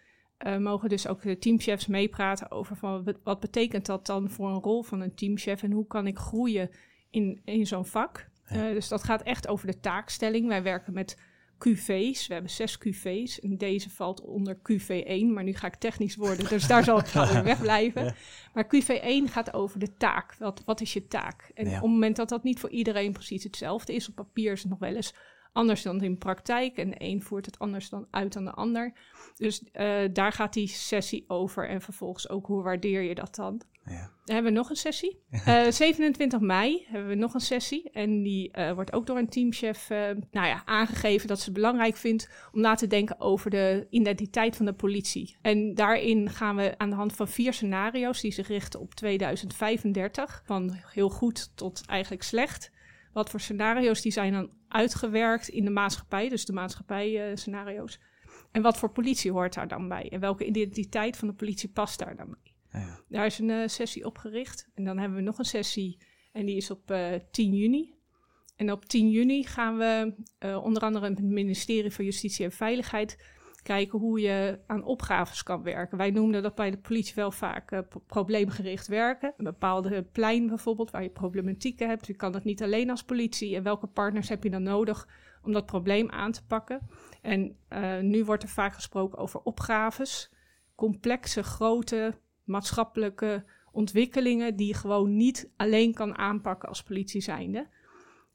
uh, 0.47 0.57
mogen 0.57 0.89
dus 0.89 1.07
ook 1.07 1.23
de 1.23 1.39
teamchefs 1.39 1.87
meepraten 1.87 2.51
over 2.51 2.77
van 2.77 3.17
wat 3.23 3.41
betekent 3.41 3.87
dat 3.87 4.07
dan 4.07 4.31
voor 4.31 4.49
een 4.49 4.63
rol 4.63 4.83
van 4.83 5.01
een 5.01 5.15
teamchef 5.15 5.63
en 5.63 5.73
hoe 5.73 5.87
kan 5.87 6.07
ik 6.07 6.19
groeien 6.19 6.71
in, 7.11 7.41
in 7.45 7.67
zo'n 7.67 7.87
vak. 7.87 8.29
Uh, 8.53 8.63
dus 8.63 8.89
dat 8.89 9.05
gaat 9.05 9.23
echt 9.23 9.49
over 9.49 9.67
de 9.67 9.81
taakstelling. 9.81 10.47
Wij 10.49 10.63
werken 10.63 10.93
met 10.93 11.19
QV's. 11.69 12.27
We 12.27 12.33
hebben 12.33 12.51
zes 12.51 12.79
QV's. 12.79 13.41
En 13.41 13.59
deze 13.59 13.91
valt 13.91 14.21
onder 14.21 14.57
QV1. 14.57 15.25
Maar 15.33 15.45
nu 15.45 15.55
ga 15.55 15.67
ik 15.67 15.75
technisch 15.75 16.17
worden, 16.17 16.49
dus 16.49 16.67
daar 16.67 16.85
zal 16.85 16.99
ik 16.99 17.07
gewoon 17.07 17.43
wegblijven. 17.53 18.05
Ja. 18.05 18.15
Maar 18.55 18.65
QV1 18.65 19.31
gaat 19.33 19.55
over 19.55 19.79
de 19.79 19.97
taak. 19.97 20.35
Wat, 20.39 20.63
wat 20.65 20.81
is 20.81 20.93
je 20.93 21.07
taak? 21.07 21.51
En 21.55 21.67
op 21.67 21.73
het 21.73 21.83
moment 21.83 22.17
dat 22.17 22.29
dat 22.29 22.43
niet 22.43 22.61
voor 22.61 22.71
iedereen 22.71 23.13
precies 23.13 23.45
hetzelfde 23.45 23.95
is, 23.95 24.09
op 24.09 24.15
papier 24.15 24.53
is 24.53 24.61
het 24.61 24.71
nog 24.71 24.79
wel 24.79 24.95
eens 24.95 25.15
anders 25.53 25.83
dan 25.83 26.03
in 26.03 26.19
praktijk. 26.19 26.77
En 26.77 26.91
de 26.91 26.97
een 26.99 27.23
voert 27.23 27.47
het 27.47 27.59
anders 27.59 27.89
dan 27.89 28.07
uit 28.11 28.33
dan 28.33 28.45
de 28.45 28.53
ander. 28.53 28.93
Dus 29.37 29.63
uh, 29.73 30.01
daar 30.13 30.33
gaat 30.33 30.53
die 30.53 30.69
sessie 30.69 31.25
over. 31.29 31.69
En 31.69 31.81
vervolgens 31.81 32.29
ook 32.29 32.47
hoe 32.47 32.63
waardeer 32.63 33.03
je 33.03 33.15
dat 33.15 33.35
dan? 33.35 33.61
Ja. 33.85 34.11
Dan 34.25 34.35
hebben 34.35 34.53
we 34.53 34.59
nog 34.59 34.71
een 34.71 34.77
sessie. 34.77 35.19
Uh, 35.49 35.71
27 35.71 36.41
mei 36.41 36.87
hebben 36.89 37.09
we 37.09 37.15
nog 37.15 37.35
een 37.35 37.41
sessie. 37.41 37.91
En 37.91 38.23
die 38.23 38.59
uh, 38.59 38.73
wordt 38.73 38.93
ook 38.93 39.07
door 39.07 39.19
een 39.19 39.29
teamchef 39.29 39.91
uh, 39.91 39.99
nou 40.31 40.47
ja, 40.47 40.63
aangegeven 40.65 41.29
dat 41.29 41.39
ze 41.39 41.45
het 41.45 41.55
belangrijk 41.55 41.97
vindt 41.97 42.31
om 42.53 42.61
na 42.61 42.75
te 42.75 42.87
denken 42.87 43.21
over 43.21 43.51
de 43.51 43.87
identiteit 43.91 44.57
van 44.57 44.67
de 44.67 44.73
politie. 44.73 45.37
En 45.43 45.75
daarin 45.75 46.31
gaan 46.31 46.57
we 46.57 46.75
aan 46.79 46.91
de 46.91 46.97
hand 46.97 47.13
van 47.13 47.29
vier 47.29 47.53
scenario's 47.53 48.21
die 48.21 48.33
zich 48.33 48.49
richten 48.49 48.81
op 48.81 48.95
2035, 48.95 50.43
van 50.45 50.73
heel 50.93 51.09
goed 51.09 51.57
tot 51.57 51.83
eigenlijk 51.87 52.23
slecht. 52.23 52.71
Wat 53.13 53.31
voor 53.31 53.41
scenario's 53.41 54.01
die 54.01 54.13
zijn 54.13 54.33
dan 54.33 54.51
uitgewerkt 54.69 55.49
in 55.49 55.65
de 55.65 55.71
maatschappij, 55.71 56.29
dus 56.29 56.45
de 56.45 56.53
maatschappij-scenario's. 56.53 58.01
en 58.53 58.63
wat 58.63 58.79
voor 58.79 58.91
politie 58.91 59.33
hoort 59.33 59.55
daar 59.55 59.69
dan 59.69 59.89
bij? 59.89 60.09
En 60.11 60.21
welke 60.21 60.45
identiteit 60.45 61.17
van 61.17 61.29
de 61.29 61.35
politie 61.35 61.69
past 61.69 61.99
daar 61.99 62.17
dan 62.17 62.27
bij? 62.27 62.50
Ja. 62.73 63.01
Daar 63.09 63.27
is 63.27 63.39
een 63.39 63.49
uh, 63.49 63.67
sessie 63.67 64.07
opgericht. 64.07 64.69
En 64.75 64.85
dan 64.85 64.99
hebben 64.99 65.19
we 65.19 65.25
nog 65.25 65.39
een 65.39 65.45
sessie 65.45 65.99
en 66.33 66.47
die 66.47 66.57
is 66.57 66.71
op 66.71 66.91
uh, 66.91 67.15
10 67.31 67.55
juni. 67.55 67.95
En 68.57 68.73
op 68.73 68.85
10 68.85 69.11
juni 69.11 69.45
gaan 69.45 69.77
we 69.77 70.15
uh, 70.39 70.65
onder 70.65 70.83
andere 70.83 71.09
met 71.09 71.19
het 71.19 71.27
ministerie 71.27 71.93
van 71.93 72.05
Justitie 72.05 72.45
en 72.45 72.53
Veiligheid 72.53 73.39
kijken 73.63 73.99
hoe 73.99 74.21
je 74.21 74.61
aan 74.67 74.85
opgaves 74.85 75.43
kan 75.43 75.63
werken. 75.63 75.99
Wij 75.99 76.11
noemden 76.11 76.43
dat 76.43 76.55
bij 76.55 76.71
de 76.71 76.79
politie 76.79 77.15
wel 77.15 77.31
vaak 77.31 77.83
probleemgericht 78.07 78.87
werken. 78.87 79.35
Een 79.37 79.45
bepaalde 79.45 80.03
plein 80.03 80.47
bijvoorbeeld, 80.47 80.91
waar 80.91 81.03
je 81.03 81.11
problematieken 81.11 81.89
hebt. 81.89 82.07
Je 82.07 82.15
kan 82.15 82.33
dat 82.33 82.45
niet 82.45 82.63
alleen 82.63 82.91
als 82.91 83.05
politie. 83.05 83.57
En 83.57 83.63
welke 83.63 83.87
partners 83.87 84.29
heb 84.29 84.43
je 84.43 84.51
dan 84.51 84.63
nodig 84.63 85.09
om 85.43 85.53
dat 85.53 85.67
probleem 85.67 86.11
aan 86.11 86.33
te 86.33 86.47
pakken? 86.47 86.89
En 87.23 87.57
nu 88.01 88.25
wordt 88.25 88.43
er 88.43 88.49
vaak 88.49 88.75
gesproken 88.75 89.19
over 89.19 89.41
opgaves. 89.41 90.33
Complexe, 90.75 91.43
grote, 91.43 92.15
maatschappelijke 92.51 93.45
ontwikkelingen 93.73 94.57
die 94.57 94.67
je 94.67 94.75
gewoon 94.75 95.17
niet 95.17 95.51
alleen 95.57 95.95
kan 95.95 96.19
aanpakken 96.19 96.69
als 96.69 96.83
politie 96.83 97.21
zijnde. 97.21 97.69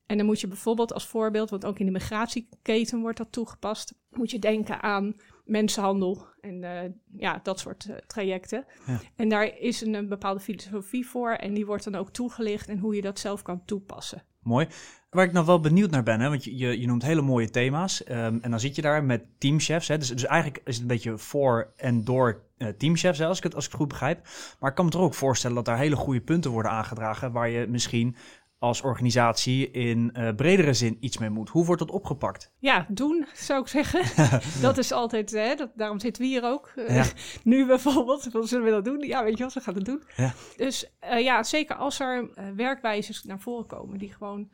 En 0.05 0.17
dan 0.17 0.25
moet 0.25 0.39
je 0.39 0.47
bijvoorbeeld 0.47 0.93
als 0.93 1.07
voorbeeld, 1.07 1.49
want 1.49 1.65
ook 1.65 1.79
in 1.79 1.85
de 1.85 1.91
migratieketen 1.91 2.99
wordt 2.99 3.17
dat 3.17 3.31
toegepast, 3.31 3.93
moet 4.09 4.31
je 4.31 4.39
denken 4.39 4.81
aan 4.81 5.15
mensenhandel 5.45 6.27
en 6.41 6.61
uh, 6.61 6.79
ja, 7.17 7.39
dat 7.43 7.59
soort 7.59 7.85
uh, 7.89 7.95
trajecten. 7.95 8.65
Ja. 8.87 8.99
En 9.15 9.29
daar 9.29 9.59
is 9.59 9.81
een, 9.81 9.93
een, 9.93 10.09
bepaalde 10.09 10.39
filosofie 10.39 11.07
voor 11.07 11.31
en 11.31 11.53
die 11.53 11.65
wordt 11.65 11.83
dan 11.83 11.95
ook 11.95 12.09
toegelicht 12.09 12.67
en 12.67 12.79
hoe 12.79 12.95
je 12.95 13.01
dat 13.01 13.19
zelf 13.19 13.41
kan 13.41 13.65
toepassen. 13.65 14.23
Mooi. 14.39 14.67
Waar 15.09 15.25
ik 15.25 15.31
nog 15.31 15.45
wel 15.45 15.59
benieuwd 15.59 15.91
naar 15.91 16.03
ben, 16.03 16.19
hè, 16.19 16.29
want 16.29 16.43
je, 16.43 16.57
je, 16.57 16.79
je 16.79 16.87
noemt 16.87 17.03
hele 17.03 17.21
mooie 17.21 17.49
thema's 17.49 18.09
um, 18.09 18.39
en 18.41 18.49
dan 18.49 18.59
zit 18.59 18.75
je 18.75 18.81
daar 18.81 19.03
met 19.03 19.25
teamchefs. 19.37 19.87
Hè, 19.87 19.97
dus, 19.97 20.09
dus 20.09 20.25
eigenlijk 20.25 20.61
is 20.65 20.73
het 20.73 20.81
een 20.81 20.87
beetje 20.87 21.17
voor 21.17 21.73
en 21.75 22.03
door 22.03 22.44
uh, 22.57 22.67
teamchefs, 22.67 23.19
hè, 23.19 23.25
als, 23.25 23.37
ik 23.37 23.43
het, 23.43 23.55
als 23.55 23.65
ik 23.65 23.71
het 23.71 23.79
goed 23.79 23.89
begrijp. 23.89 24.27
Maar 24.59 24.69
ik 24.69 24.75
kan 24.75 24.85
me 24.85 24.91
toch 24.91 25.01
ook 25.01 25.13
voorstellen 25.13 25.55
dat 25.55 25.65
daar 25.65 25.77
hele 25.77 25.95
goede 25.95 26.21
punten 26.21 26.51
worden 26.51 26.71
aangedragen 26.71 27.31
waar 27.31 27.49
je 27.49 27.67
misschien 27.67 28.15
als 28.59 28.81
organisatie 28.81 29.71
in 29.71 30.13
uh, 30.13 30.35
bredere 30.35 30.73
zin 30.73 30.97
iets 30.99 31.17
mee 31.17 31.29
moet. 31.29 31.49
Hoe 31.49 31.65
wordt 31.65 31.81
dat 31.81 31.91
opgepakt? 31.91 32.51
Ja, 32.59 32.85
doen 32.89 33.25
zou 33.33 33.61
ik 33.61 33.67
zeggen. 33.67 34.29
dat 34.61 34.77
is 34.77 34.91
altijd, 34.91 35.31
hè, 35.31 35.55
dat, 35.55 35.71
daarom 35.75 35.99
zitten 35.99 36.21
we 36.21 36.27
hier 36.27 36.43
ook. 36.43 36.71
Uh, 36.75 36.95
ja. 36.95 37.05
nu 37.43 37.65
bijvoorbeeld, 37.65 38.27
wat 38.31 38.47
zullen 38.47 38.65
we 38.65 38.71
dat 38.71 38.85
doen? 38.85 38.99
Ja, 38.99 39.23
weet 39.23 39.37
je 39.37 39.43
wat, 39.43 39.53
we 39.53 39.59
gaan 39.59 39.75
het 39.75 39.85
doen. 39.85 40.03
Ja. 40.15 40.33
Dus 40.57 40.91
uh, 41.03 41.21
ja, 41.21 41.43
zeker 41.43 41.75
als 41.75 41.99
er 41.99 42.29
werkwijzes 42.55 43.23
naar 43.23 43.39
voren 43.39 43.67
komen 43.67 43.97
die 43.97 44.13
gewoon 44.13 44.49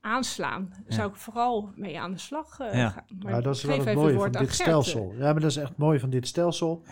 aanslaan, 0.00 0.70
ja. 0.88 0.94
zou 0.94 1.10
ik 1.10 1.16
vooral 1.16 1.72
mee 1.74 2.00
aan 2.00 2.12
de 2.12 2.18
slag 2.18 2.54
gaan. 2.54 3.04
Maar 3.22 3.32
ja, 3.32 3.40
dat 3.40 3.56
is 3.56 3.62
wel 3.62 3.84
het 3.84 3.94
mooie 3.94 4.18
van 4.18 4.32
dit 4.32 4.54
stelsel. 4.54 5.14
Ja, 5.16 5.32
maar 5.32 5.40
dat 5.40 5.50
is 5.50 5.56
echt 5.56 5.76
mooi 5.76 5.98
van 5.98 6.10
dit 6.10 6.26
stelsel. 6.26 6.82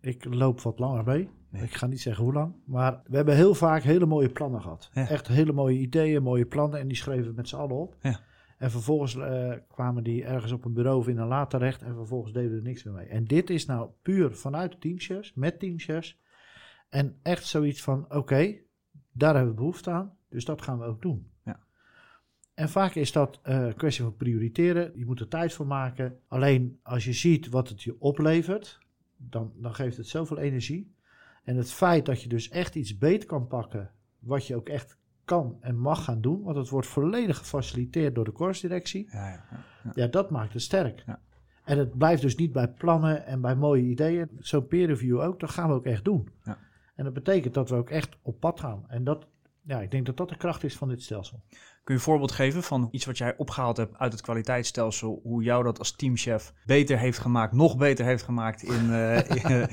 Ik 0.00 0.24
loop 0.24 0.60
wat 0.60 0.78
langer 0.78 1.04
mee. 1.04 1.28
Nee. 1.50 1.62
Ik 1.62 1.74
ga 1.74 1.86
niet 1.86 2.00
zeggen 2.00 2.24
hoe 2.24 2.32
lang. 2.32 2.54
Maar 2.64 3.02
we 3.06 3.16
hebben 3.16 3.34
heel 3.34 3.54
vaak 3.54 3.82
hele 3.82 4.06
mooie 4.06 4.28
plannen 4.28 4.62
gehad. 4.62 4.90
Ja. 4.92 5.08
Echt 5.08 5.28
hele 5.28 5.52
mooie 5.52 5.78
ideeën, 5.78 6.22
mooie 6.22 6.46
plannen. 6.46 6.80
En 6.80 6.88
die 6.88 6.96
schreven 6.96 7.26
we 7.26 7.32
met 7.36 7.48
z'n 7.48 7.56
allen 7.56 7.76
op. 7.76 7.96
Ja. 8.02 8.20
En 8.58 8.70
vervolgens 8.70 9.14
uh, 9.14 9.52
kwamen 9.68 10.02
die 10.02 10.24
ergens 10.24 10.52
op 10.52 10.64
een 10.64 10.72
bureau 10.72 10.98
of 10.98 11.08
in 11.08 11.18
een 11.18 11.26
laad 11.26 11.50
terecht. 11.50 11.82
En 11.82 11.94
vervolgens 11.94 12.32
deden 12.32 12.50
we 12.50 12.56
er 12.56 12.62
niks 12.62 12.84
meer 12.84 12.94
mee. 12.94 13.06
En 13.06 13.24
dit 13.24 13.50
is 13.50 13.66
nou 13.66 13.90
puur 14.02 14.34
vanuit 14.34 14.80
teamshares, 14.80 15.34
met 15.34 15.58
teamshares. 15.58 16.20
En 16.88 17.18
echt 17.22 17.44
zoiets 17.44 17.82
van, 17.82 18.04
oké, 18.04 18.16
okay, 18.16 18.62
daar 19.12 19.34
hebben 19.34 19.52
we 19.52 19.58
behoefte 19.60 19.90
aan. 19.90 20.16
Dus 20.28 20.44
dat 20.44 20.62
gaan 20.62 20.78
we 20.78 20.84
ook 20.84 21.02
doen. 21.02 21.30
Ja. 21.44 21.60
En 22.54 22.68
vaak 22.68 22.94
is 22.94 23.12
dat 23.12 23.40
uh, 23.44 23.66
een 23.66 23.74
kwestie 23.74 24.04
van 24.04 24.16
prioriteren. 24.16 24.92
Je 24.94 25.06
moet 25.06 25.20
er 25.20 25.28
tijd 25.28 25.52
voor 25.52 25.66
maken. 25.66 26.18
Alleen 26.28 26.78
als 26.82 27.04
je 27.04 27.12
ziet 27.12 27.48
wat 27.48 27.68
het 27.68 27.82
je 27.82 28.00
oplevert, 28.00 28.78
dan, 29.18 29.52
dan 29.56 29.74
geeft 29.74 29.96
het 29.96 30.08
zoveel 30.08 30.38
energie. 30.38 30.94
En 31.44 31.56
het 31.56 31.72
feit 31.72 32.06
dat 32.06 32.22
je 32.22 32.28
dus 32.28 32.48
echt 32.48 32.74
iets 32.74 32.98
beter 32.98 33.28
kan 33.28 33.46
pakken, 33.46 33.90
wat 34.18 34.46
je 34.46 34.56
ook 34.56 34.68
echt 34.68 34.96
kan 35.24 35.56
en 35.60 35.78
mag 35.78 36.04
gaan 36.04 36.20
doen, 36.20 36.42
want 36.42 36.56
het 36.56 36.68
wordt 36.68 36.86
volledig 36.86 37.38
gefaciliteerd 37.38 38.14
door 38.14 38.24
de 38.24 38.30
koersdirectie, 38.30 39.08
ja, 39.12 39.28
ja, 39.28 39.44
ja. 39.82 39.92
ja, 39.94 40.06
dat 40.06 40.30
maakt 40.30 40.52
het 40.52 40.62
sterk. 40.62 41.04
En 41.64 41.78
het 41.78 41.98
blijft 41.98 42.22
dus 42.22 42.36
niet 42.36 42.52
bij 42.52 42.68
plannen 42.68 43.26
en 43.26 43.40
bij 43.40 43.56
mooie 43.56 43.82
ideeën. 43.82 44.28
Zo'n 44.38 44.66
peer 44.66 44.86
review 44.86 45.20
ook, 45.20 45.40
dat 45.40 45.50
gaan 45.50 45.68
we 45.68 45.74
ook 45.74 45.84
echt 45.84 46.04
doen. 46.04 46.28
En 46.94 47.04
dat 47.04 47.12
betekent 47.12 47.54
dat 47.54 47.68
we 47.68 47.76
ook 47.76 47.90
echt 47.90 48.16
op 48.22 48.40
pad 48.40 48.60
gaan. 48.60 48.84
En 48.88 49.04
dat, 49.04 49.26
ja, 49.62 49.80
ik 49.80 49.90
denk 49.90 50.06
dat 50.06 50.16
dat 50.16 50.28
de 50.28 50.36
kracht 50.36 50.64
is 50.64 50.76
van 50.76 50.88
dit 50.88 51.02
stelsel. 51.02 51.40
Kun 51.88 51.96
je 51.96 52.02
een 52.02 52.08
voorbeeld 52.08 52.32
geven 52.32 52.62
van 52.62 52.88
iets 52.90 53.04
wat 53.04 53.18
jij 53.18 53.36
opgehaald 53.36 53.76
hebt 53.76 53.96
uit 53.96 54.12
het 54.12 54.20
kwaliteitsstelsel, 54.20 55.20
hoe 55.22 55.42
jou 55.42 55.64
dat 55.64 55.78
als 55.78 55.96
teamchef 55.96 56.52
beter 56.66 56.98
heeft 56.98 57.18
gemaakt, 57.18 57.52
nog 57.52 57.76
beter 57.76 58.04
heeft 58.04 58.22
gemaakt 58.22 58.62
in. 58.62 58.84
Uh, 58.84 59.30
in 59.44 59.68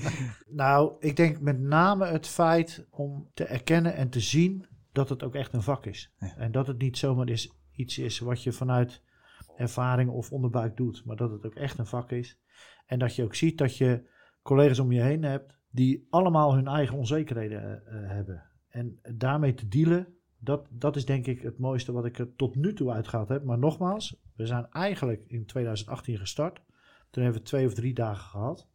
nou, 0.47 0.95
ik 0.99 1.15
denk 1.15 1.39
met 1.39 1.59
name 1.59 2.05
het 2.05 2.27
feit 2.27 2.87
om 2.89 3.29
te 3.33 3.43
erkennen 3.43 3.95
en 3.95 4.09
te 4.09 4.19
zien 4.19 4.67
dat 4.91 5.09
het 5.09 5.23
ook 5.23 5.35
echt 5.35 5.53
een 5.53 5.61
vak 5.61 5.85
is. 5.85 6.13
Ja. 6.19 6.35
En 6.37 6.51
dat 6.51 6.67
het 6.67 6.77
niet 6.77 6.97
zomaar 6.97 7.29
is, 7.29 7.51
iets 7.71 7.97
is 7.97 8.19
wat 8.19 8.43
je 8.43 8.51
vanuit 8.51 9.01
ervaring 9.57 10.09
of 10.09 10.31
onderbuik 10.31 10.77
doet, 10.77 11.05
maar 11.05 11.15
dat 11.15 11.31
het 11.31 11.45
ook 11.45 11.55
echt 11.55 11.77
een 11.77 11.85
vak 11.85 12.11
is. 12.11 12.39
En 12.85 12.99
dat 12.99 13.15
je 13.15 13.23
ook 13.23 13.35
ziet 13.35 13.57
dat 13.57 13.77
je 13.77 14.09
collega's 14.41 14.79
om 14.79 14.91
je 14.91 15.01
heen 15.01 15.23
hebt 15.23 15.57
die 15.69 16.07
allemaal 16.09 16.55
hun 16.55 16.67
eigen 16.67 16.97
onzekerheden 16.97 17.83
uh, 17.85 18.09
hebben. 18.09 18.43
En 18.69 18.99
daarmee 19.15 19.53
te 19.53 19.67
dealen, 19.67 20.14
dat, 20.45 20.67
dat 20.69 20.95
is 20.95 21.05
denk 21.05 21.27
ik 21.27 21.41
het 21.41 21.57
mooiste 21.57 21.91
wat 21.91 22.05
ik 22.05 22.19
er 22.19 22.35
tot 22.35 22.55
nu 22.55 22.73
toe 22.73 22.91
uitgehaald 22.91 23.29
heb. 23.29 23.43
Maar 23.43 23.57
nogmaals, 23.57 24.21
we 24.35 24.45
zijn 24.45 24.67
eigenlijk 24.71 25.23
in 25.27 25.45
2018 25.45 26.17
gestart. 26.17 26.61
Toen 27.09 27.23
hebben 27.23 27.41
we 27.41 27.47
twee 27.47 27.65
of 27.65 27.73
drie 27.73 27.93
dagen 27.93 28.29
gehad. 28.29 28.67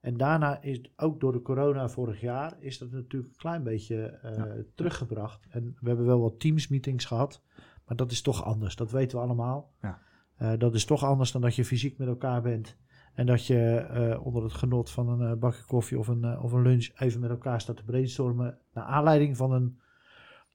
En 0.00 0.16
daarna 0.16 0.62
is 0.62 0.80
ook 0.96 1.20
door 1.20 1.32
de 1.32 1.42
corona 1.42 1.88
vorig 1.88 2.20
jaar 2.20 2.56
is 2.58 2.78
dat 2.78 2.90
natuurlijk 2.90 3.32
een 3.32 3.38
klein 3.38 3.62
beetje 3.62 4.18
uh, 4.24 4.36
ja. 4.36 4.56
teruggebracht. 4.74 5.46
En 5.50 5.76
we 5.80 5.88
hebben 5.88 6.06
wel 6.06 6.20
wat 6.20 6.40
teams 6.40 6.68
meetings 6.68 7.04
gehad, 7.04 7.42
maar 7.86 7.96
dat 7.96 8.10
is 8.10 8.22
toch 8.22 8.44
anders. 8.44 8.76
Dat 8.76 8.90
weten 8.90 9.18
we 9.18 9.24
allemaal. 9.24 9.72
Ja. 9.80 9.98
Uh, 10.42 10.52
dat 10.58 10.74
is 10.74 10.84
toch 10.84 11.04
anders 11.04 11.32
dan 11.32 11.40
dat 11.40 11.54
je 11.54 11.64
fysiek 11.64 11.98
met 11.98 12.08
elkaar 12.08 12.42
bent. 12.42 12.76
En 13.14 13.26
dat 13.26 13.46
je 13.46 13.88
uh, 13.90 14.26
onder 14.26 14.42
het 14.42 14.52
genot 14.52 14.90
van 14.90 15.20
een 15.20 15.38
bakje 15.38 15.64
koffie 15.64 15.98
of 15.98 16.08
een, 16.08 16.38
of 16.40 16.52
een 16.52 16.62
lunch 16.62 16.88
even 16.98 17.20
met 17.20 17.30
elkaar 17.30 17.60
staat 17.60 17.76
te 17.76 17.84
brainstormen. 17.84 18.58
Naar 18.72 18.84
aanleiding 18.84 19.36
van 19.36 19.52
een 19.52 19.78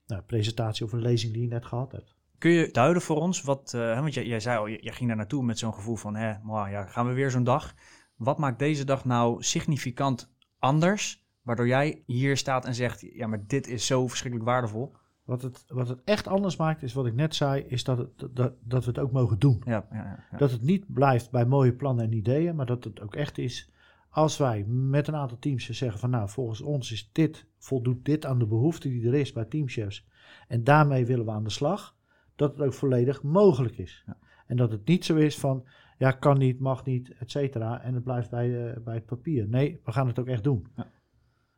nou, 0.06 0.22
presentatie 0.22 0.84
of 0.84 0.92
een 0.92 1.00
lezing 1.00 1.32
die 1.32 1.42
je 1.42 1.48
net 1.48 1.64
gehad 1.64 1.92
hebt. 1.92 2.14
Kun 2.38 2.50
je 2.50 2.68
duiden 2.72 3.02
voor 3.02 3.16
ons 3.16 3.42
wat, 3.42 3.72
uh, 3.76 4.00
want 4.00 4.14
jij, 4.14 4.26
jij 4.26 4.40
zei 4.40 4.58
al, 4.58 4.68
jij 4.68 4.92
ging 4.92 5.08
daar 5.08 5.16
naartoe 5.16 5.42
met 5.42 5.58
zo'n 5.58 5.74
gevoel 5.74 5.96
van, 5.96 6.14
hè, 6.16 6.34
maar 6.42 6.70
ja, 6.70 6.86
gaan 6.86 7.06
we 7.06 7.12
weer 7.12 7.30
zo'n 7.30 7.44
dag. 7.44 7.74
Wat 8.16 8.38
maakt 8.38 8.58
deze 8.58 8.84
dag 8.84 9.04
nou 9.04 9.42
significant 9.42 10.34
anders, 10.58 11.26
waardoor 11.42 11.66
jij 11.66 12.02
hier 12.06 12.36
staat 12.36 12.64
en 12.64 12.74
zegt, 12.74 13.00
ja, 13.00 13.26
maar 13.26 13.46
dit 13.46 13.66
is 13.66 13.86
zo 13.86 14.06
verschrikkelijk 14.08 14.50
waardevol? 14.50 14.96
Wat 15.24 15.42
het, 15.42 15.64
wat 15.68 15.88
het 15.88 16.02
echt 16.04 16.26
anders 16.26 16.56
maakt, 16.56 16.82
is 16.82 16.92
wat 16.92 17.06
ik 17.06 17.14
net 17.14 17.34
zei, 17.34 17.62
is 17.62 17.84
dat, 17.84 17.98
het, 17.98 18.36
dat, 18.36 18.52
dat 18.60 18.84
we 18.84 18.90
het 18.90 18.98
ook 18.98 19.12
mogen 19.12 19.38
doen. 19.38 19.62
Ja, 19.64 19.86
ja, 19.90 20.26
ja. 20.30 20.38
Dat 20.38 20.50
het 20.50 20.62
niet 20.62 20.92
blijft 20.92 21.30
bij 21.30 21.46
mooie 21.46 21.72
plannen 21.72 22.04
en 22.04 22.12
ideeën, 22.12 22.56
maar 22.56 22.66
dat 22.66 22.84
het 22.84 23.00
ook 23.00 23.14
echt 23.14 23.38
is 23.38 23.70
als 24.16 24.36
wij 24.36 24.64
met 24.66 25.08
een 25.08 25.16
aantal 25.16 25.38
teams 25.38 25.70
zeggen 25.70 26.00
van 26.00 26.10
nou, 26.10 26.28
volgens 26.28 26.60
ons 26.60 26.92
is 26.92 27.10
dit, 27.12 27.46
voldoet 27.58 28.04
dit 28.04 28.26
aan 28.26 28.38
de 28.38 28.46
behoefte 28.46 28.88
die 28.88 29.06
er 29.06 29.14
is 29.14 29.32
bij 29.32 29.44
teamchefs. 29.44 30.06
En 30.48 30.64
daarmee 30.64 31.06
willen 31.06 31.24
we 31.24 31.30
aan 31.30 31.44
de 31.44 31.50
slag, 31.50 31.96
dat 32.36 32.52
het 32.52 32.66
ook 32.66 32.72
volledig 32.72 33.22
mogelijk 33.22 33.78
is. 33.78 34.02
Ja. 34.06 34.16
En 34.46 34.56
dat 34.56 34.70
het 34.70 34.86
niet 34.86 35.04
zo 35.04 35.16
is 35.16 35.38
van, 35.38 35.64
ja, 35.98 36.10
kan 36.10 36.38
niet, 36.38 36.60
mag 36.60 36.84
niet, 36.84 37.14
et 37.18 37.30
cetera. 37.30 37.82
En 37.82 37.94
het 37.94 38.04
blijft 38.04 38.30
bij, 38.30 38.70
eh, 38.70 38.82
bij 38.82 38.94
het 38.94 39.06
papier. 39.06 39.48
Nee, 39.48 39.80
we 39.84 39.92
gaan 39.92 40.06
het 40.06 40.18
ook 40.18 40.28
echt 40.28 40.44
doen. 40.44 40.66
Ja. 40.76 40.86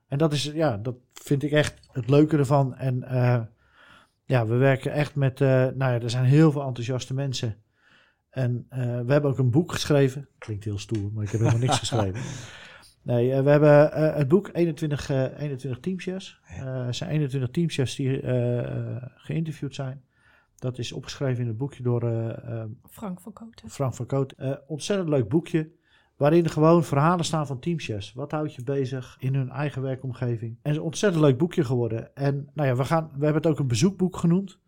En 0.09 0.19
dat 0.19 0.33
is, 0.33 0.45
ja, 0.45 0.77
dat 0.77 0.97
vind 1.13 1.43
ik 1.43 1.53
echt 1.53 1.89
het 1.93 2.09
leuke 2.09 2.37
ervan. 2.37 2.75
En 2.75 3.03
eh, 3.03 3.43
ja, 4.25 4.47
we 4.47 4.57
werken 4.57 4.93
echt 4.93 5.15
met, 5.15 5.41
eh, 5.41 5.49
nou 5.49 5.77
ja, 5.77 6.01
er 6.01 6.11
zijn 6.11 6.25
heel 6.25 6.53
veel 6.53 6.63
enthousiaste 6.63 7.15
mensen. 7.15 7.57
En 8.31 8.67
eh, 8.69 8.79
we 8.81 9.13
hebben 9.13 9.31
ook 9.31 9.39
een 9.39 9.51
boek 9.51 9.73
geschreven. 9.73 10.29
Klinkt 10.39 10.65
heel 10.65 10.79
stoer, 10.79 11.13
maar 11.13 11.25
ik 11.25 11.31
heb 11.31 11.41
helemaal 11.41 11.61
niks 11.61 11.79
geschreven. 11.89 12.21
Nee, 13.03 13.33
eh, 13.33 13.43
we 13.43 13.51
hebben 13.51 13.93
eh, 13.93 14.17
het 14.17 14.29
boek 14.29 14.51
21, 14.53 15.11
eh 15.11 15.41
21 15.41 15.81
teamchefs. 15.81 16.41
Eh, 16.45 16.87
er 16.87 16.95
zijn 16.95 17.11
21 17.11 17.51
teamchefs 17.51 17.97
die 17.97 18.21
eh, 18.21 18.59
eh, 18.59 19.03
geïnterviewd 19.17 19.75
zijn. 19.75 20.03
Dat 20.57 20.79
is 20.79 20.93
opgeschreven 20.93 21.43
in 21.43 21.49
het 21.49 21.57
boekje 21.57 21.83
door 21.83 22.01
Frank 22.91 23.21
van 23.21 23.33
Koten. 23.33 23.71
Frank 23.71 23.95
van 23.95 24.07
Koot. 24.07 24.33
Eh, 24.33 24.53
ontzettend 24.67 25.09
leuk 25.09 25.29
boekje. 25.29 25.71
Waarin 26.17 26.49
gewoon 26.49 26.85
verhalen 26.85 27.25
staan 27.25 27.47
van 27.47 27.59
teamchefs. 27.59 28.13
Wat 28.13 28.31
houdt 28.31 28.55
je 28.55 28.65
bezig 28.65 29.17
in 29.21 29.35
hun 29.35 29.51
eigen 29.51 29.83
werkomgeving? 29.83 30.51
En 30.51 30.59
het 30.63 30.73
is 30.73 30.77
een 30.77 30.83
ontzettend 30.83 31.23
leuk 31.23 31.39
boekje 31.39 31.65
geworden. 31.65 32.17
En 32.17 32.49
nou 32.55 32.69
ja, 32.69 32.77
we, 32.77 32.85
gaan, 32.85 33.05
we 33.05 33.25
hebben 33.25 33.43
het 33.43 33.47
ook 33.51 33.59
een 33.59 33.67
bezoekboek 33.67 34.17
genoemd. 34.17 34.59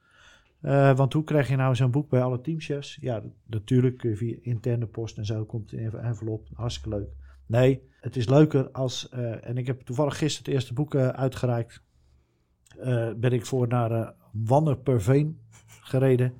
Eh, 0.60 0.96
want 0.96 1.12
hoe 1.12 1.24
krijg 1.24 1.48
je 1.48 1.56
nou 1.56 1.74
zo'n 1.74 1.90
boek 1.90 2.08
bij 2.08 2.22
alle 2.22 2.40
teamchefs? 2.40 2.98
Ja, 3.00 3.22
natuurlijk 3.46 3.98
kun 3.98 4.10
je 4.10 4.16
via 4.16 4.36
interne 4.40 4.86
post 4.86 5.18
en 5.18 5.24
zo 5.24 5.44
komt 5.44 5.70
het 5.70 5.80
in 5.80 5.86
een 5.86 5.98
envelop. 6.00 6.48
Hartstikke 6.52 6.88
leuk. 6.98 7.08
Nee, 7.46 7.88
het 8.00 8.16
is 8.16 8.28
leuker 8.28 8.70
als... 8.70 9.08
eh, 9.08 9.48
en 9.48 9.56
ik 9.56 9.66
heb 9.66 9.80
toevallig 9.80 10.18
gisteren 10.18 10.44
het 10.44 10.54
eerste 10.54 10.74
boek 10.74 10.94
eh, 10.94 11.08
uitgereikt. 11.08 11.82
Ben 13.16 13.32
ik 13.32 13.46
voor 13.46 13.68
naar 13.68 13.90
eh 13.90 14.08
Wannerperveen 14.32 15.40
gereden. 15.80 16.32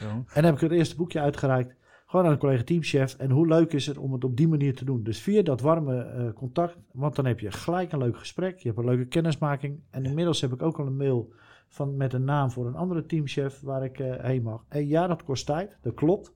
Zo. 0.00 0.24
En 0.34 0.44
heb 0.44 0.54
ik 0.54 0.60
het 0.60 0.70
eerste 0.70 0.96
boekje 0.96 1.20
uitgereikt. 1.20 1.74
Gewoon 2.06 2.26
aan 2.26 2.32
een 2.32 2.38
collega 2.38 2.62
teamchef. 2.62 3.14
En 3.16 3.30
hoe 3.30 3.46
leuk 3.46 3.72
is 3.72 3.86
het 3.86 3.98
om 3.98 4.12
het 4.12 4.24
op 4.24 4.36
die 4.36 4.48
manier 4.48 4.74
te 4.74 4.84
doen? 4.84 5.02
Dus 5.02 5.20
via 5.20 5.42
dat 5.42 5.60
warme 5.60 6.32
contact. 6.34 6.76
Want 6.92 7.16
dan 7.16 7.26
heb 7.26 7.40
je 7.40 7.50
gelijk 7.50 7.92
een 7.92 7.98
leuk 7.98 8.18
gesprek. 8.18 8.58
Je 8.58 8.68
hebt 8.68 8.80
een 8.80 8.84
leuke 8.84 9.06
kennismaking. 9.06 9.80
En 9.90 10.04
inmiddels 10.04 10.40
heb 10.40 10.52
ik 10.52 10.62
ook 10.62 10.78
al 10.78 10.86
een 10.86 10.96
mail 10.96 11.32
van, 11.72 11.96
met 11.96 12.12
een 12.12 12.24
naam 12.24 12.50
voor 12.50 12.66
een 12.66 12.76
andere 12.76 13.06
teamchef 13.06 13.60
waar 13.60 13.84
ik 13.84 13.98
eh, 13.98 14.24
heen 14.24 14.42
mag. 14.42 14.64
En 14.68 14.86
ja, 14.86 15.06
dat 15.06 15.24
kost 15.24 15.46
tijd. 15.46 15.78
Dat 15.80 15.94
klopt. 15.94 16.32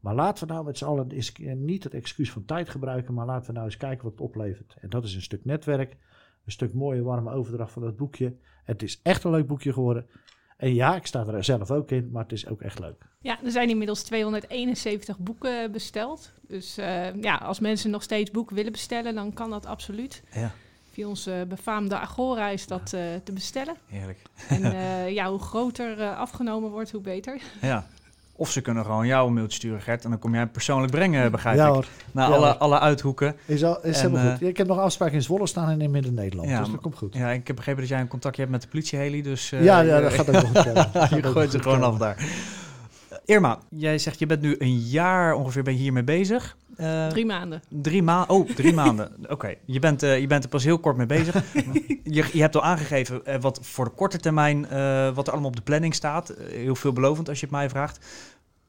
Maar 0.00 0.14
laten 0.14 0.46
we 0.46 0.52
nou 0.52 0.64
met 0.64 0.78
z'n 0.78 0.84
allen 0.84 1.10
eens, 1.10 1.32
eh, 1.32 1.52
niet 1.54 1.84
het 1.84 1.94
excuus 1.94 2.30
van 2.30 2.44
tijd 2.44 2.68
gebruiken. 2.68 3.14
Maar 3.14 3.26
laten 3.26 3.46
we 3.46 3.52
nou 3.52 3.64
eens 3.64 3.76
kijken 3.76 4.04
wat 4.04 4.12
het 4.12 4.20
oplevert. 4.20 4.76
En 4.80 4.90
dat 4.90 5.04
is 5.04 5.14
een 5.14 5.22
stuk 5.22 5.44
netwerk. 5.44 5.96
Een 6.44 6.52
stuk 6.52 6.74
mooie 6.74 7.02
warme 7.02 7.30
overdracht 7.30 7.72
van 7.72 7.82
dat 7.82 7.96
boekje. 7.96 8.36
Het 8.64 8.82
is 8.82 9.00
echt 9.02 9.24
een 9.24 9.30
leuk 9.30 9.46
boekje 9.46 9.72
geworden. 9.72 10.06
En 10.56 10.74
ja, 10.74 10.96
ik 10.96 11.06
sta 11.06 11.26
er 11.26 11.44
zelf 11.44 11.70
ook 11.70 11.90
in. 11.90 12.10
Maar 12.10 12.22
het 12.22 12.32
is 12.32 12.46
ook 12.46 12.60
echt 12.60 12.78
leuk. 12.78 13.06
Ja, 13.20 13.44
er 13.44 13.50
zijn 13.50 13.68
inmiddels 13.68 14.02
271 14.02 15.18
boeken 15.18 15.72
besteld. 15.72 16.32
Dus 16.46 16.78
eh, 16.78 17.14
ja, 17.14 17.36
als 17.36 17.60
mensen 17.60 17.90
nog 17.90 18.02
steeds 18.02 18.30
boeken 18.30 18.56
willen 18.56 18.72
bestellen, 18.72 19.14
dan 19.14 19.32
kan 19.32 19.50
dat 19.50 19.66
absoluut. 19.66 20.22
Ja, 20.30 20.52
Via 20.98 21.06
onze 21.08 21.44
befaamde 21.48 21.98
Agora 21.98 22.48
is 22.48 22.66
dat 22.66 22.80
eh, 22.92 23.00
te 23.24 23.32
bestellen. 23.32 23.74
heerlijk. 23.86 24.18
En 24.48 24.62
eh, 24.72 25.08
ja, 25.14 25.30
hoe 25.30 25.38
groter 25.38 26.00
eh, 26.00 26.18
afgenomen 26.18 26.70
wordt, 26.70 26.90
hoe 26.90 27.00
beter. 27.00 27.40
Ja. 27.60 27.86
Of 28.36 28.50
ze 28.50 28.60
kunnen 28.60 28.84
gewoon 28.84 29.06
jou 29.06 29.26
een 29.28 29.34
mailtje 29.34 29.56
sturen, 29.56 29.80
Gert. 29.80 30.04
En 30.04 30.10
dan 30.10 30.18
kom 30.18 30.34
jij 30.34 30.46
persoonlijk 30.46 30.92
brengen, 30.92 31.30
begrijp 31.30 31.56
ja 31.56 31.66
ik. 31.66 31.72
hoor. 31.72 31.86
Naar 32.12 32.28
Ja, 32.28 32.34
alle, 32.34 32.46
hoor. 32.46 32.56
alle 32.56 32.78
uithoeken. 32.78 33.36
Is, 33.44 33.64
al, 33.64 33.84
is 33.84 33.96
En, 34.02 34.10
helemaal 34.10 34.30
goed. 34.30 34.40
Ja, 34.40 34.48
ik 34.48 34.56
heb 34.56 34.66
nog 34.66 34.78
afspraken 34.78 35.14
in 35.14 35.22
Zwolle 35.22 35.46
staan 35.46 35.68
en 35.68 35.80
in 35.80 35.90
Midden-Nederland. 35.90 36.48
Ja, 36.50 36.58
dus 36.60 36.70
dat 36.70 36.80
komt 36.80 36.96
goed. 36.96 37.14
Ja, 37.14 37.30
ik 37.30 37.46
heb 37.46 37.56
begrepen 37.56 37.80
dat 37.80 37.90
jij 37.90 38.00
een 38.00 38.08
contactje 38.08 38.40
hebt 38.40 38.52
met 38.52 38.62
de 38.62 38.68
politie, 38.68 38.98
Heli. 38.98 39.22
Dus 39.22 39.52
eh, 39.52 39.64
ja, 39.64 39.80
ja, 39.80 39.96
je- 39.96 40.02
dat 40.02 40.12
gaat 40.12 40.28
ook 40.28 40.34
nog 40.34 40.46
goed 40.46 41.08
je 41.10 41.22
gooit 41.22 41.50
ze 41.50 41.58
gewoon 41.62 41.80
komen. 41.80 41.92
af 41.92 41.98
daar. 41.98 42.16
Irma, 43.28 43.58
jij 43.70 43.98
zegt 43.98 44.18
je 44.18 44.26
bent 44.26 44.40
nu 44.40 44.54
een 44.58 44.78
jaar 44.78 45.34
ongeveer 45.34 45.62
ben 45.62 45.72
je 45.72 45.78
hiermee 45.78 46.04
bezig. 46.04 46.56
Eh, 46.76 47.06
Drie 47.06 47.26
maanden. 47.26 47.62
Drie 47.68 48.02
maanden. 48.02 48.36
Oh, 48.36 48.48
drie 48.50 48.72
maanden. 48.82 49.12
Oké, 49.28 49.54
je, 49.64 49.78
bent, 49.78 50.02
eh, 50.02 50.20
je 50.20 50.26
bent 50.26 50.44
er 50.44 50.50
pas 50.50 50.64
heel 50.64 50.78
kort 50.78 50.96
mee 50.96 51.06
bezig. 51.06 51.34
je, 52.04 52.28
je 52.32 52.40
hebt 52.40 52.56
al 52.56 52.62
aangegeven 52.62 53.26
eh, 53.26 53.40
wat 53.40 53.58
voor 53.62 53.84
de 53.84 53.90
korte 53.90 54.18
termijn, 54.18 54.68
eh, 54.68 55.14
wat 55.14 55.26
er 55.26 55.32
allemaal 55.32 55.50
op 55.50 55.56
de 55.56 55.62
planning 55.62 55.94
staat. 55.94 56.34
Heel 56.50 56.74
veelbelovend 56.74 57.28
als 57.28 57.40
je 57.40 57.46
het 57.46 57.54
mij 57.54 57.68
vraagt. 57.68 58.06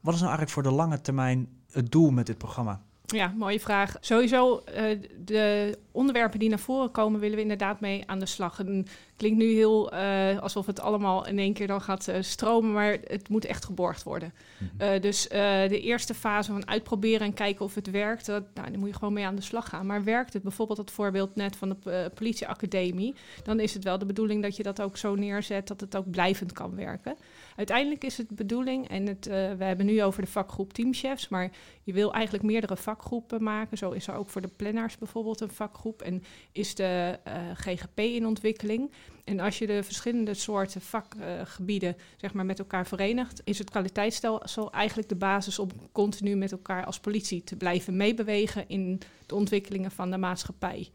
Wat 0.00 0.14
is 0.14 0.20
nou 0.20 0.32
eigenlijk 0.32 0.50
voor 0.50 0.62
de 0.62 0.78
lange 0.78 1.00
termijn 1.00 1.48
het 1.72 1.92
doel 1.92 2.10
met 2.10 2.26
dit 2.26 2.38
programma? 2.38 2.80
Ja, 3.14 3.32
mooie 3.36 3.60
vraag. 3.60 3.96
Sowieso, 4.00 4.58
eh, 4.58 4.98
de 5.24 5.78
onderwerpen 6.00 6.38
die 6.38 6.48
naar 6.48 6.58
voren 6.58 6.90
komen, 6.90 7.20
willen 7.20 7.36
we 7.36 7.42
inderdaad 7.42 7.80
mee 7.80 8.02
aan 8.06 8.18
de 8.18 8.26
slag. 8.26 8.58
En 8.58 8.86
klinkt 9.16 9.38
nu 9.38 9.52
heel 9.52 9.92
eh, 9.92 10.38
alsof 10.38 10.66
het 10.66 10.80
allemaal 10.80 11.26
in 11.26 11.38
één 11.38 11.52
keer 11.52 11.66
dan 11.66 11.80
gaat 11.80 12.08
eh, 12.08 12.16
stromen, 12.20 12.72
maar 12.72 12.98
het 13.04 13.28
moet 13.28 13.44
echt 13.44 13.64
geborgd 13.64 14.02
worden. 14.02 14.32
Eh, 14.78 15.00
dus 15.00 15.28
de 15.68 15.80
eerste 15.80 16.14
fase 16.14 16.52
van 16.52 16.68
uitproberen 16.68 17.26
en 17.26 17.34
kijken 17.34 17.64
of 17.64 17.74
het 17.74 17.90
werkt, 17.90 18.26
dat, 18.26 18.44
nou, 18.54 18.70
daar 18.70 18.78
moet 18.78 18.88
je 18.88 18.94
gewoon 18.94 19.12
mee 19.12 19.26
aan 19.26 19.34
de 19.34 19.42
slag 19.42 19.68
gaan. 19.68 19.86
Maar 19.86 20.04
werkt 20.04 20.32
het, 20.32 20.42
bijvoorbeeld 20.42 20.78
het 20.78 20.90
voorbeeld 20.90 21.34
net 21.34 21.56
van 21.56 21.68
de 21.68 22.10
politieacademie, 22.14 23.14
dan 23.42 23.60
is 23.60 23.74
het 23.74 23.84
wel 23.84 23.98
de 23.98 24.06
bedoeling 24.06 24.42
dat 24.42 24.56
je 24.56 24.62
dat 24.62 24.80
ook 24.80 24.96
zo 24.96 25.14
neerzet 25.14 25.68
dat 25.68 25.80
het 25.80 25.96
ook 25.96 26.10
blijvend 26.10 26.52
kan 26.52 26.76
werken. 26.76 27.16
Uiteindelijk 27.56 28.04
is 28.04 28.16
het 28.16 28.28
de 28.28 28.34
bedoeling, 28.34 28.88
en 28.88 29.06
het, 29.06 29.26
we 29.26 29.64
hebben 29.64 29.86
nu 29.86 30.02
over 30.02 30.22
de 30.22 30.30
vakgroep 30.30 30.72
teamchefs, 30.72 31.28
maar 31.28 31.50
je 31.82 31.92
wil 31.92 32.12
eigenlijk 32.12 32.44
meerdere 32.44 32.76
vakgroepen 32.76 33.42
maken. 33.42 33.78
Zo 33.78 33.90
is 33.90 34.06
er 34.06 34.14
ook 34.14 34.28
voor 34.28 34.40
de 34.40 34.50
planners 34.56 34.98
bijvoorbeeld 34.98 35.40
een 35.40 35.50
vakgroep 35.50 35.89
en 35.96 36.22
is 36.52 36.74
de 36.74 37.18
eh, 37.24 37.34
GGP 37.54 37.98
in 37.98 38.26
ontwikkeling. 38.26 38.92
En 39.24 39.40
als 39.40 39.58
je 39.58 39.66
de 39.66 39.82
verschillende 39.82 40.34
soorten 40.34 40.80
vakgebieden 40.80 41.96
zeg 42.16 42.32
maar, 42.32 42.46
met 42.46 42.58
elkaar 42.58 42.86
verenigt, 42.86 43.40
is 43.44 43.58
het 43.58 43.70
kwaliteitsstelsel 43.70 44.72
eigenlijk 44.72 45.08
de 45.08 45.16
basis 45.16 45.58
om 45.58 45.68
continu 45.92 46.36
met 46.36 46.52
elkaar 46.52 46.84
als 46.84 47.00
politie 47.00 47.44
te 47.44 47.56
blijven 47.56 47.96
meebewegen 47.96 48.68
in 48.68 49.00
de 49.26 49.34
ontwikkelingen 49.34 49.90
van 49.90 50.10
de 50.10 50.18
maatschappij. 50.18 50.90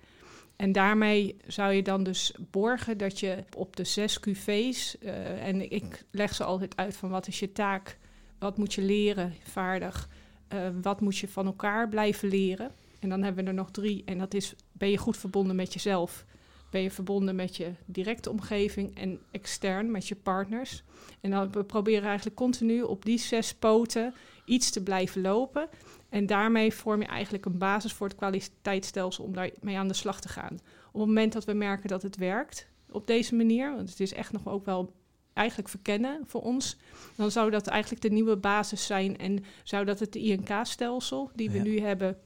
En 0.55 0.71
daarmee 0.71 1.37
zou 1.47 1.73
je 1.73 1.81
dan 1.81 2.03
dus 2.03 2.33
borgen 2.51 2.97
dat 2.97 3.19
je 3.19 3.43
op 3.55 3.75
de 3.75 3.83
zes 3.83 4.19
QV's, 4.19 4.97
eh, 4.97 5.47
en 5.47 5.71
ik 5.71 6.05
leg 6.11 6.35
ze 6.35 6.43
altijd 6.43 6.77
uit 6.77 6.95
van 6.95 7.09
wat 7.09 7.27
is 7.27 7.39
je 7.39 7.51
taak, 7.51 7.97
wat 8.39 8.57
moet 8.57 8.73
je 8.73 8.81
leren, 8.81 9.33
vaardig, 9.43 10.09
eh, 10.47 10.67
wat 10.81 11.01
moet 11.01 11.17
je 11.17 11.27
van 11.27 11.45
elkaar 11.45 11.89
blijven 11.89 12.29
leren. 12.29 12.71
En 13.05 13.11
dan 13.11 13.23
hebben 13.23 13.43
we 13.43 13.49
er 13.49 13.55
nog 13.55 13.71
drie, 13.71 14.03
en 14.05 14.17
dat 14.17 14.33
is, 14.33 14.53
ben 14.71 14.89
je 14.89 14.97
goed 14.97 15.17
verbonden 15.17 15.55
met 15.55 15.73
jezelf? 15.73 16.25
Ben 16.69 16.81
je 16.81 16.91
verbonden 16.91 17.35
met 17.35 17.55
je 17.57 17.71
directe 17.85 18.29
omgeving 18.29 18.97
en 18.97 19.19
extern 19.31 19.91
met 19.91 20.07
je 20.07 20.15
partners? 20.15 20.83
En 21.21 21.31
dan 21.31 21.51
we 21.51 21.63
proberen 21.63 22.07
eigenlijk 22.07 22.35
continu 22.35 22.81
op 22.81 23.05
die 23.05 23.17
zes 23.17 23.53
poten 23.53 24.13
iets 24.45 24.69
te 24.69 24.83
blijven 24.83 25.21
lopen. 25.21 25.69
En 26.09 26.25
daarmee 26.25 26.73
vorm 26.73 27.01
je 27.01 27.07
eigenlijk 27.07 27.45
een 27.45 27.57
basis 27.57 27.93
voor 27.93 28.07
het 28.07 28.15
kwaliteitsstelsel 28.15 29.23
om 29.23 29.33
daarmee 29.33 29.77
aan 29.77 29.87
de 29.87 29.93
slag 29.93 30.21
te 30.21 30.29
gaan. 30.29 30.53
Op 30.91 30.99
het 30.99 31.07
moment 31.07 31.33
dat 31.33 31.45
we 31.45 31.53
merken 31.53 31.89
dat 31.89 32.01
het 32.01 32.17
werkt 32.17 32.67
op 32.91 33.07
deze 33.07 33.35
manier, 33.35 33.75
want 33.75 33.89
het 33.89 33.99
is 33.99 34.13
echt 34.13 34.31
nog 34.31 34.47
ook 34.47 34.65
wel 34.65 34.93
eigenlijk 35.33 35.69
verkennen 35.69 36.21
voor 36.25 36.41
ons, 36.41 36.77
dan 37.15 37.31
zou 37.31 37.51
dat 37.51 37.67
eigenlijk 37.67 38.01
de 38.01 38.09
nieuwe 38.09 38.37
basis 38.37 38.85
zijn 38.85 39.17
en 39.17 39.43
zou 39.63 39.85
dat 39.85 39.99
het 39.99 40.15
INK-stelsel 40.15 41.29
die 41.33 41.49
we 41.49 41.57
Ja. 41.57 41.63
nu 41.63 41.79
hebben, 41.79 42.17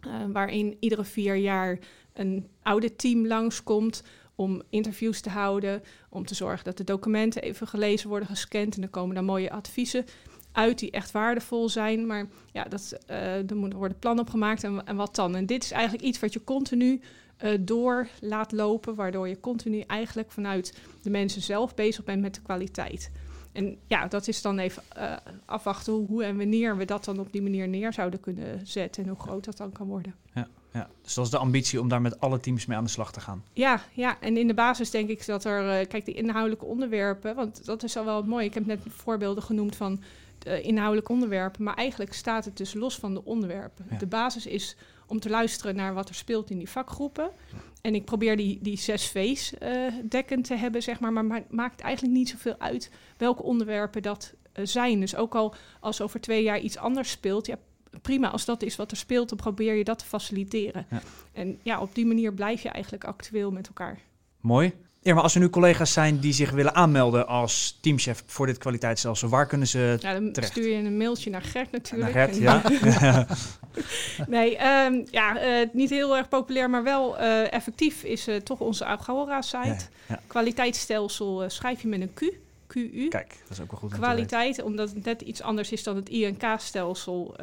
eh, 0.00 0.12
waarin 0.32 0.76
iedere 0.80 1.04
vier 1.04 1.34
jaar 1.34 1.78
een 2.12 2.46
auditteam 2.62 3.26
langskomt 3.26 4.02
om 4.34 4.62
interviews 4.70 5.20
te 5.20 5.30
houden, 5.30 5.82
om 6.08 6.26
te 6.26 6.34
zorgen 6.34 6.64
dat 6.64 6.76
de 6.76 6.84
documenten 6.84 7.42
even 7.42 7.66
gelezen 7.66 8.08
worden, 8.08 8.28
gescand 8.28 8.74
en 8.74 8.80
dan 8.80 8.90
komen 8.90 9.14
daar 9.14 9.24
mooie 9.24 9.50
adviezen 9.50 10.04
uit 10.52 10.78
die 10.78 10.90
echt 10.90 11.10
waardevol 11.10 11.68
zijn. 11.68 12.06
Maar 12.06 12.26
ja, 12.52 12.64
dat, 12.64 12.98
eh, 13.06 13.50
er 13.50 13.56
moeten 13.56 13.78
worden 13.78 13.98
plannen 13.98 14.24
opgemaakt 14.24 14.64
en, 14.64 14.86
en 14.86 14.96
wat 14.96 15.14
dan. 15.14 15.36
En 15.36 15.46
dit 15.46 15.64
is 15.64 15.70
eigenlijk 15.70 16.04
iets 16.04 16.20
wat 16.20 16.32
je 16.32 16.44
continu 16.44 17.00
eh, 17.36 17.50
door 17.60 18.08
laat 18.20 18.52
lopen, 18.52 18.94
waardoor 18.94 19.28
je 19.28 19.40
continu 19.40 19.80
eigenlijk 19.80 20.30
vanuit 20.32 20.78
de 21.02 21.10
mensen 21.10 21.42
zelf 21.42 21.74
bezig 21.74 22.04
bent 22.04 22.22
met 22.22 22.34
de 22.34 22.42
kwaliteit. 22.42 23.10
En 23.52 23.76
ja, 23.86 24.06
dat 24.06 24.28
is 24.28 24.42
dan 24.42 24.58
even 24.58 24.82
eh, 24.88 25.16
afwachten 25.44 25.92
hoe, 25.92 26.06
hoe 26.06 26.24
en 26.24 26.36
wanneer 26.36 26.76
we 26.76 26.84
dat 26.84 27.04
dan 27.04 27.18
op 27.18 27.32
die 27.32 27.42
manier 27.42 27.68
neer 27.68 27.92
zouden 27.92 28.20
kunnen 28.20 28.66
zetten 28.66 29.02
en 29.02 29.08
hoe 29.08 29.18
groot 29.18 29.44
dat 29.44 29.56
dan 29.56 29.72
kan 29.72 29.86
worden. 29.86 30.14
Ja, 30.72 30.88
dus 31.02 31.14
dat 31.14 31.24
is 31.24 31.30
de 31.30 31.38
ambitie 31.38 31.80
om 31.80 31.88
daar 31.88 32.00
met 32.00 32.20
alle 32.20 32.40
teams 32.40 32.66
mee 32.66 32.76
aan 32.76 32.84
de 32.84 32.90
slag 32.90 33.12
te 33.12 33.20
gaan. 33.20 33.44
Ja, 33.52 33.80
ja, 33.92 34.20
en 34.20 34.36
in 34.36 34.46
de 34.46 34.54
basis 34.54 34.90
denk 34.90 35.08
ik 35.08 35.26
dat 35.26 35.44
er, 35.44 35.80
eh, 35.80 35.88
kijk, 35.88 36.04
de 36.04 36.12
inhoudelijke 36.12 36.64
onderwerpen, 36.64 37.34
want 37.34 37.64
dat 37.64 37.82
is 37.82 37.96
al 37.96 38.04
wel 38.04 38.22
mooi. 38.22 38.46
Ik 38.46 38.54
heb 38.54 38.66
net 38.66 38.80
voorbeelden 38.88 39.42
genoemd 39.42 39.76
van 39.76 40.02
de 40.38 40.60
inhoudelijke 40.60 41.12
onderwerpen, 41.12 41.64
maar 41.64 41.74
eigenlijk 41.74 42.12
staat 42.12 42.44
het 42.44 42.56
dus 42.56 42.74
los 42.74 42.98
van 42.98 43.14
de 43.14 43.24
onderwerpen. 43.24 43.86
Ja. 43.90 43.98
De 43.98 44.06
basis 44.06 44.46
is 44.46 44.76
om 45.10 45.20
te 45.20 45.30
luisteren 45.30 45.76
naar 45.76 45.94
wat 45.94 46.08
er 46.08 46.14
speelt 46.14 46.50
in 46.50 46.58
die 46.58 46.68
vakgroepen. 46.70 47.30
En 47.82 47.94
ik 47.94 48.04
probeer 48.04 48.36
die, 48.36 48.58
die 48.62 48.78
zes 48.78 49.06
V's 49.08 49.54
eh, 49.58 49.92
dekkend 50.08 50.44
te 50.44 50.54
hebben, 50.54 50.82
zeg 50.82 51.00
maar, 51.00 51.12
maar 51.12 51.24
ma- 51.24 51.44
maakt 51.50 51.80
eigenlijk 51.80 52.14
niet 52.14 52.28
zoveel 52.28 52.54
uit 52.58 52.90
welke 53.16 53.42
onderwerpen 53.42 54.02
dat 54.02 54.34
eh, 54.52 54.66
zijn. 54.66 55.00
Dus 55.00 55.16
ook 55.16 55.34
al 55.34 55.54
als 55.80 56.00
over 56.00 56.20
twee 56.20 56.42
jaar 56.42 56.58
iets 56.60 56.76
anders 56.76 57.10
speelt, 57.10 57.46
ja, 57.46 57.56
prima, 58.02 58.30
als 58.30 58.44
dat 58.44 58.62
is 58.62 58.76
wat 58.76 58.90
er 58.90 58.96
speelt, 58.96 59.28
dan 59.28 59.38
probeer 59.38 59.74
je 59.74 59.84
dat 59.84 59.98
te 59.98 60.04
faciliteren. 60.04 60.86
Ja. 60.90 61.02
En 61.32 61.58
ja, 61.62 61.80
op 61.80 61.94
die 61.94 62.06
manier 62.06 62.34
blijf 62.34 62.62
je 62.62 62.68
eigenlijk 62.68 63.04
actueel 63.04 63.50
met 63.50 63.66
elkaar. 63.66 63.98
Mooi. 64.40 64.72
Irma, 65.02 65.20
als 65.20 65.34
er 65.34 65.40
nu 65.40 65.50
collega's 65.50 65.92
zijn 65.92 66.18
die 66.18 66.32
zich 66.32 66.50
willen 66.50 66.74
aanmelden 66.74 67.26
als 67.26 67.78
teamchef 67.80 68.22
voor 68.26 68.46
dit 68.46 68.58
kwaliteitsstelsel, 68.58 69.28
waar 69.28 69.46
kunnen 69.46 69.66
ze 69.66 69.96
Ja, 70.00 70.12
dan 70.12 70.32
terecht. 70.32 70.52
stuur 70.52 70.68
je 70.68 70.74
een 70.74 70.96
mailtje 70.96 71.30
naar 71.30 71.42
Gert 71.42 71.70
natuurlijk. 71.70 72.14
naar 72.14 72.28
Gert? 72.28 72.36
Ja. 73.00 73.26
Nee, 74.26 74.56
ehm, 74.56 75.02
ja, 75.10 75.38
eh, 75.38 75.68
niet 75.72 75.90
heel 75.90 76.16
erg 76.16 76.28
populair, 76.28 76.70
maar 76.70 76.82
wel 76.82 77.18
eh, 77.18 77.52
effectief 77.52 78.02
is 78.02 78.26
eh, 78.26 78.36
toch 78.36 78.60
onze 78.60 78.84
Agora-site. 78.84 79.58
Ja, 79.68 79.76
ja. 80.08 80.20
Kwaliteitsstelsel 80.26 81.50
schrijf 81.50 81.82
je 81.82 81.88
met 81.88 82.00
een 82.00 82.14
Q, 82.14 82.20
QU. 82.66 83.08
Kijk, 83.08 83.36
dat 83.42 83.50
is 83.50 83.60
ook 83.60 83.70
wel 83.70 83.80
goed. 83.80 83.92
Kwaliteit, 83.92 84.62
omdat 84.62 84.88
het 84.90 85.04
net 85.04 85.20
iets 85.20 85.42
anders 85.42 85.72
is 85.72 85.82
dan 85.82 85.96
het 85.96 86.08
INK-stelsel. 86.08 87.34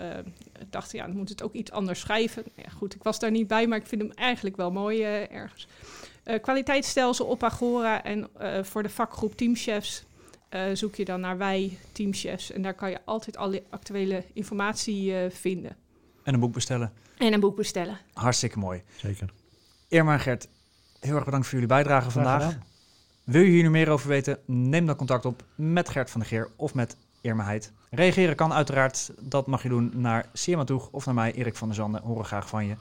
ik 0.59 0.71
dacht, 0.71 0.91
ja, 0.91 1.05
dan 1.05 1.15
moet 1.15 1.29
het 1.29 1.43
ook 1.43 1.53
iets 1.53 1.71
anders 1.71 1.99
schrijven. 1.99 2.43
Ja, 2.55 2.69
goed, 2.77 2.95
ik 2.95 3.03
was 3.03 3.19
daar 3.19 3.31
niet 3.31 3.47
bij, 3.47 3.67
maar 3.67 3.77
ik 3.77 3.87
vind 3.87 4.01
hem 4.01 4.11
eigenlijk 4.11 4.55
wel 4.55 4.71
mooi 4.71 5.01
ergens. 5.31 5.67
Eh, 6.27 6.41
kwaliteitsstelsel 6.41 7.25
op 7.25 7.43
Agora 7.43 8.03
en 8.03 8.27
eh, 8.37 8.63
voor 8.63 8.83
de 8.83 8.89
vakgroep 8.89 9.35
teamchefs 9.35 10.05
eh, 10.49 10.61
zoek 10.73 10.95
je 10.95 11.05
dan 11.05 11.19
naar 11.19 11.37
wij 11.37 11.77
teamchefs. 11.91 12.51
En 12.51 12.61
daar 12.61 12.73
kan 12.73 12.89
je 12.89 12.99
altijd 13.05 13.37
alle 13.37 13.63
actuele 13.69 14.23
informatie 14.33 15.15
eh, 15.15 15.31
vinden. 15.31 15.75
En 16.23 16.33
een 16.33 16.39
boek 16.39 16.53
bestellen. 16.53 16.93
En 17.17 17.33
een 17.33 17.39
boek 17.39 17.55
bestellen. 17.55 17.97
Hartstikke 18.13 18.59
mooi. 18.59 18.83
Zeker. 18.95 19.29
Irma 19.87 20.13
en 20.13 20.19
Gert, 20.19 20.47
heel 20.99 21.15
erg 21.15 21.25
bedankt 21.25 21.45
voor 21.45 21.53
jullie 21.59 21.73
bijdrage 21.73 22.11
vandaag. 22.11 22.57
Wil 23.23 23.41
je 23.41 23.49
hier 23.49 23.63
nu 23.63 23.69
meer 23.69 23.89
over 23.89 24.09
weten? 24.09 24.39
Neem 24.45 24.85
dan 24.85 24.95
contact 24.95 25.25
op 25.25 25.43
met 25.55 25.89
Gert 25.89 26.09
van 26.09 26.19
der 26.19 26.29
Geer 26.29 26.49
of 26.55 26.73
met 26.73 26.97
Irma 27.21 27.43
Heid. 27.43 27.71
Reageren 27.89 28.35
kan 28.35 28.53
uiteraard. 28.53 29.11
Dat 29.19 29.47
mag 29.47 29.63
je 29.63 29.69
doen 29.69 29.91
naar 29.95 30.29
Sierma 30.33 30.63
Toeg 30.63 30.89
of 30.91 31.05
naar 31.05 31.15
mij, 31.15 31.31
Erik 31.31 31.55
van 31.55 31.67
der 31.67 31.77
Zanden. 31.77 32.01
Horen 32.01 32.25
graag 32.25 32.49
van 32.49 32.65
je. 32.65 32.75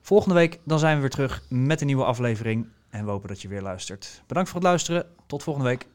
Volgende 0.00 0.34
week 0.34 0.58
dan 0.64 0.78
zijn 0.78 0.94
we 0.94 1.00
weer 1.00 1.10
terug 1.10 1.42
met 1.48 1.80
een 1.80 1.86
nieuwe 1.86 2.04
aflevering. 2.04 2.66
En 2.94 3.04
we 3.04 3.10
hopen 3.10 3.28
dat 3.28 3.42
je 3.42 3.48
weer 3.48 3.62
luistert. 3.62 4.22
Bedankt 4.26 4.48
voor 4.48 4.60
het 4.60 4.68
luisteren. 4.68 5.06
Tot 5.26 5.42
volgende 5.42 5.68
week. 5.68 5.86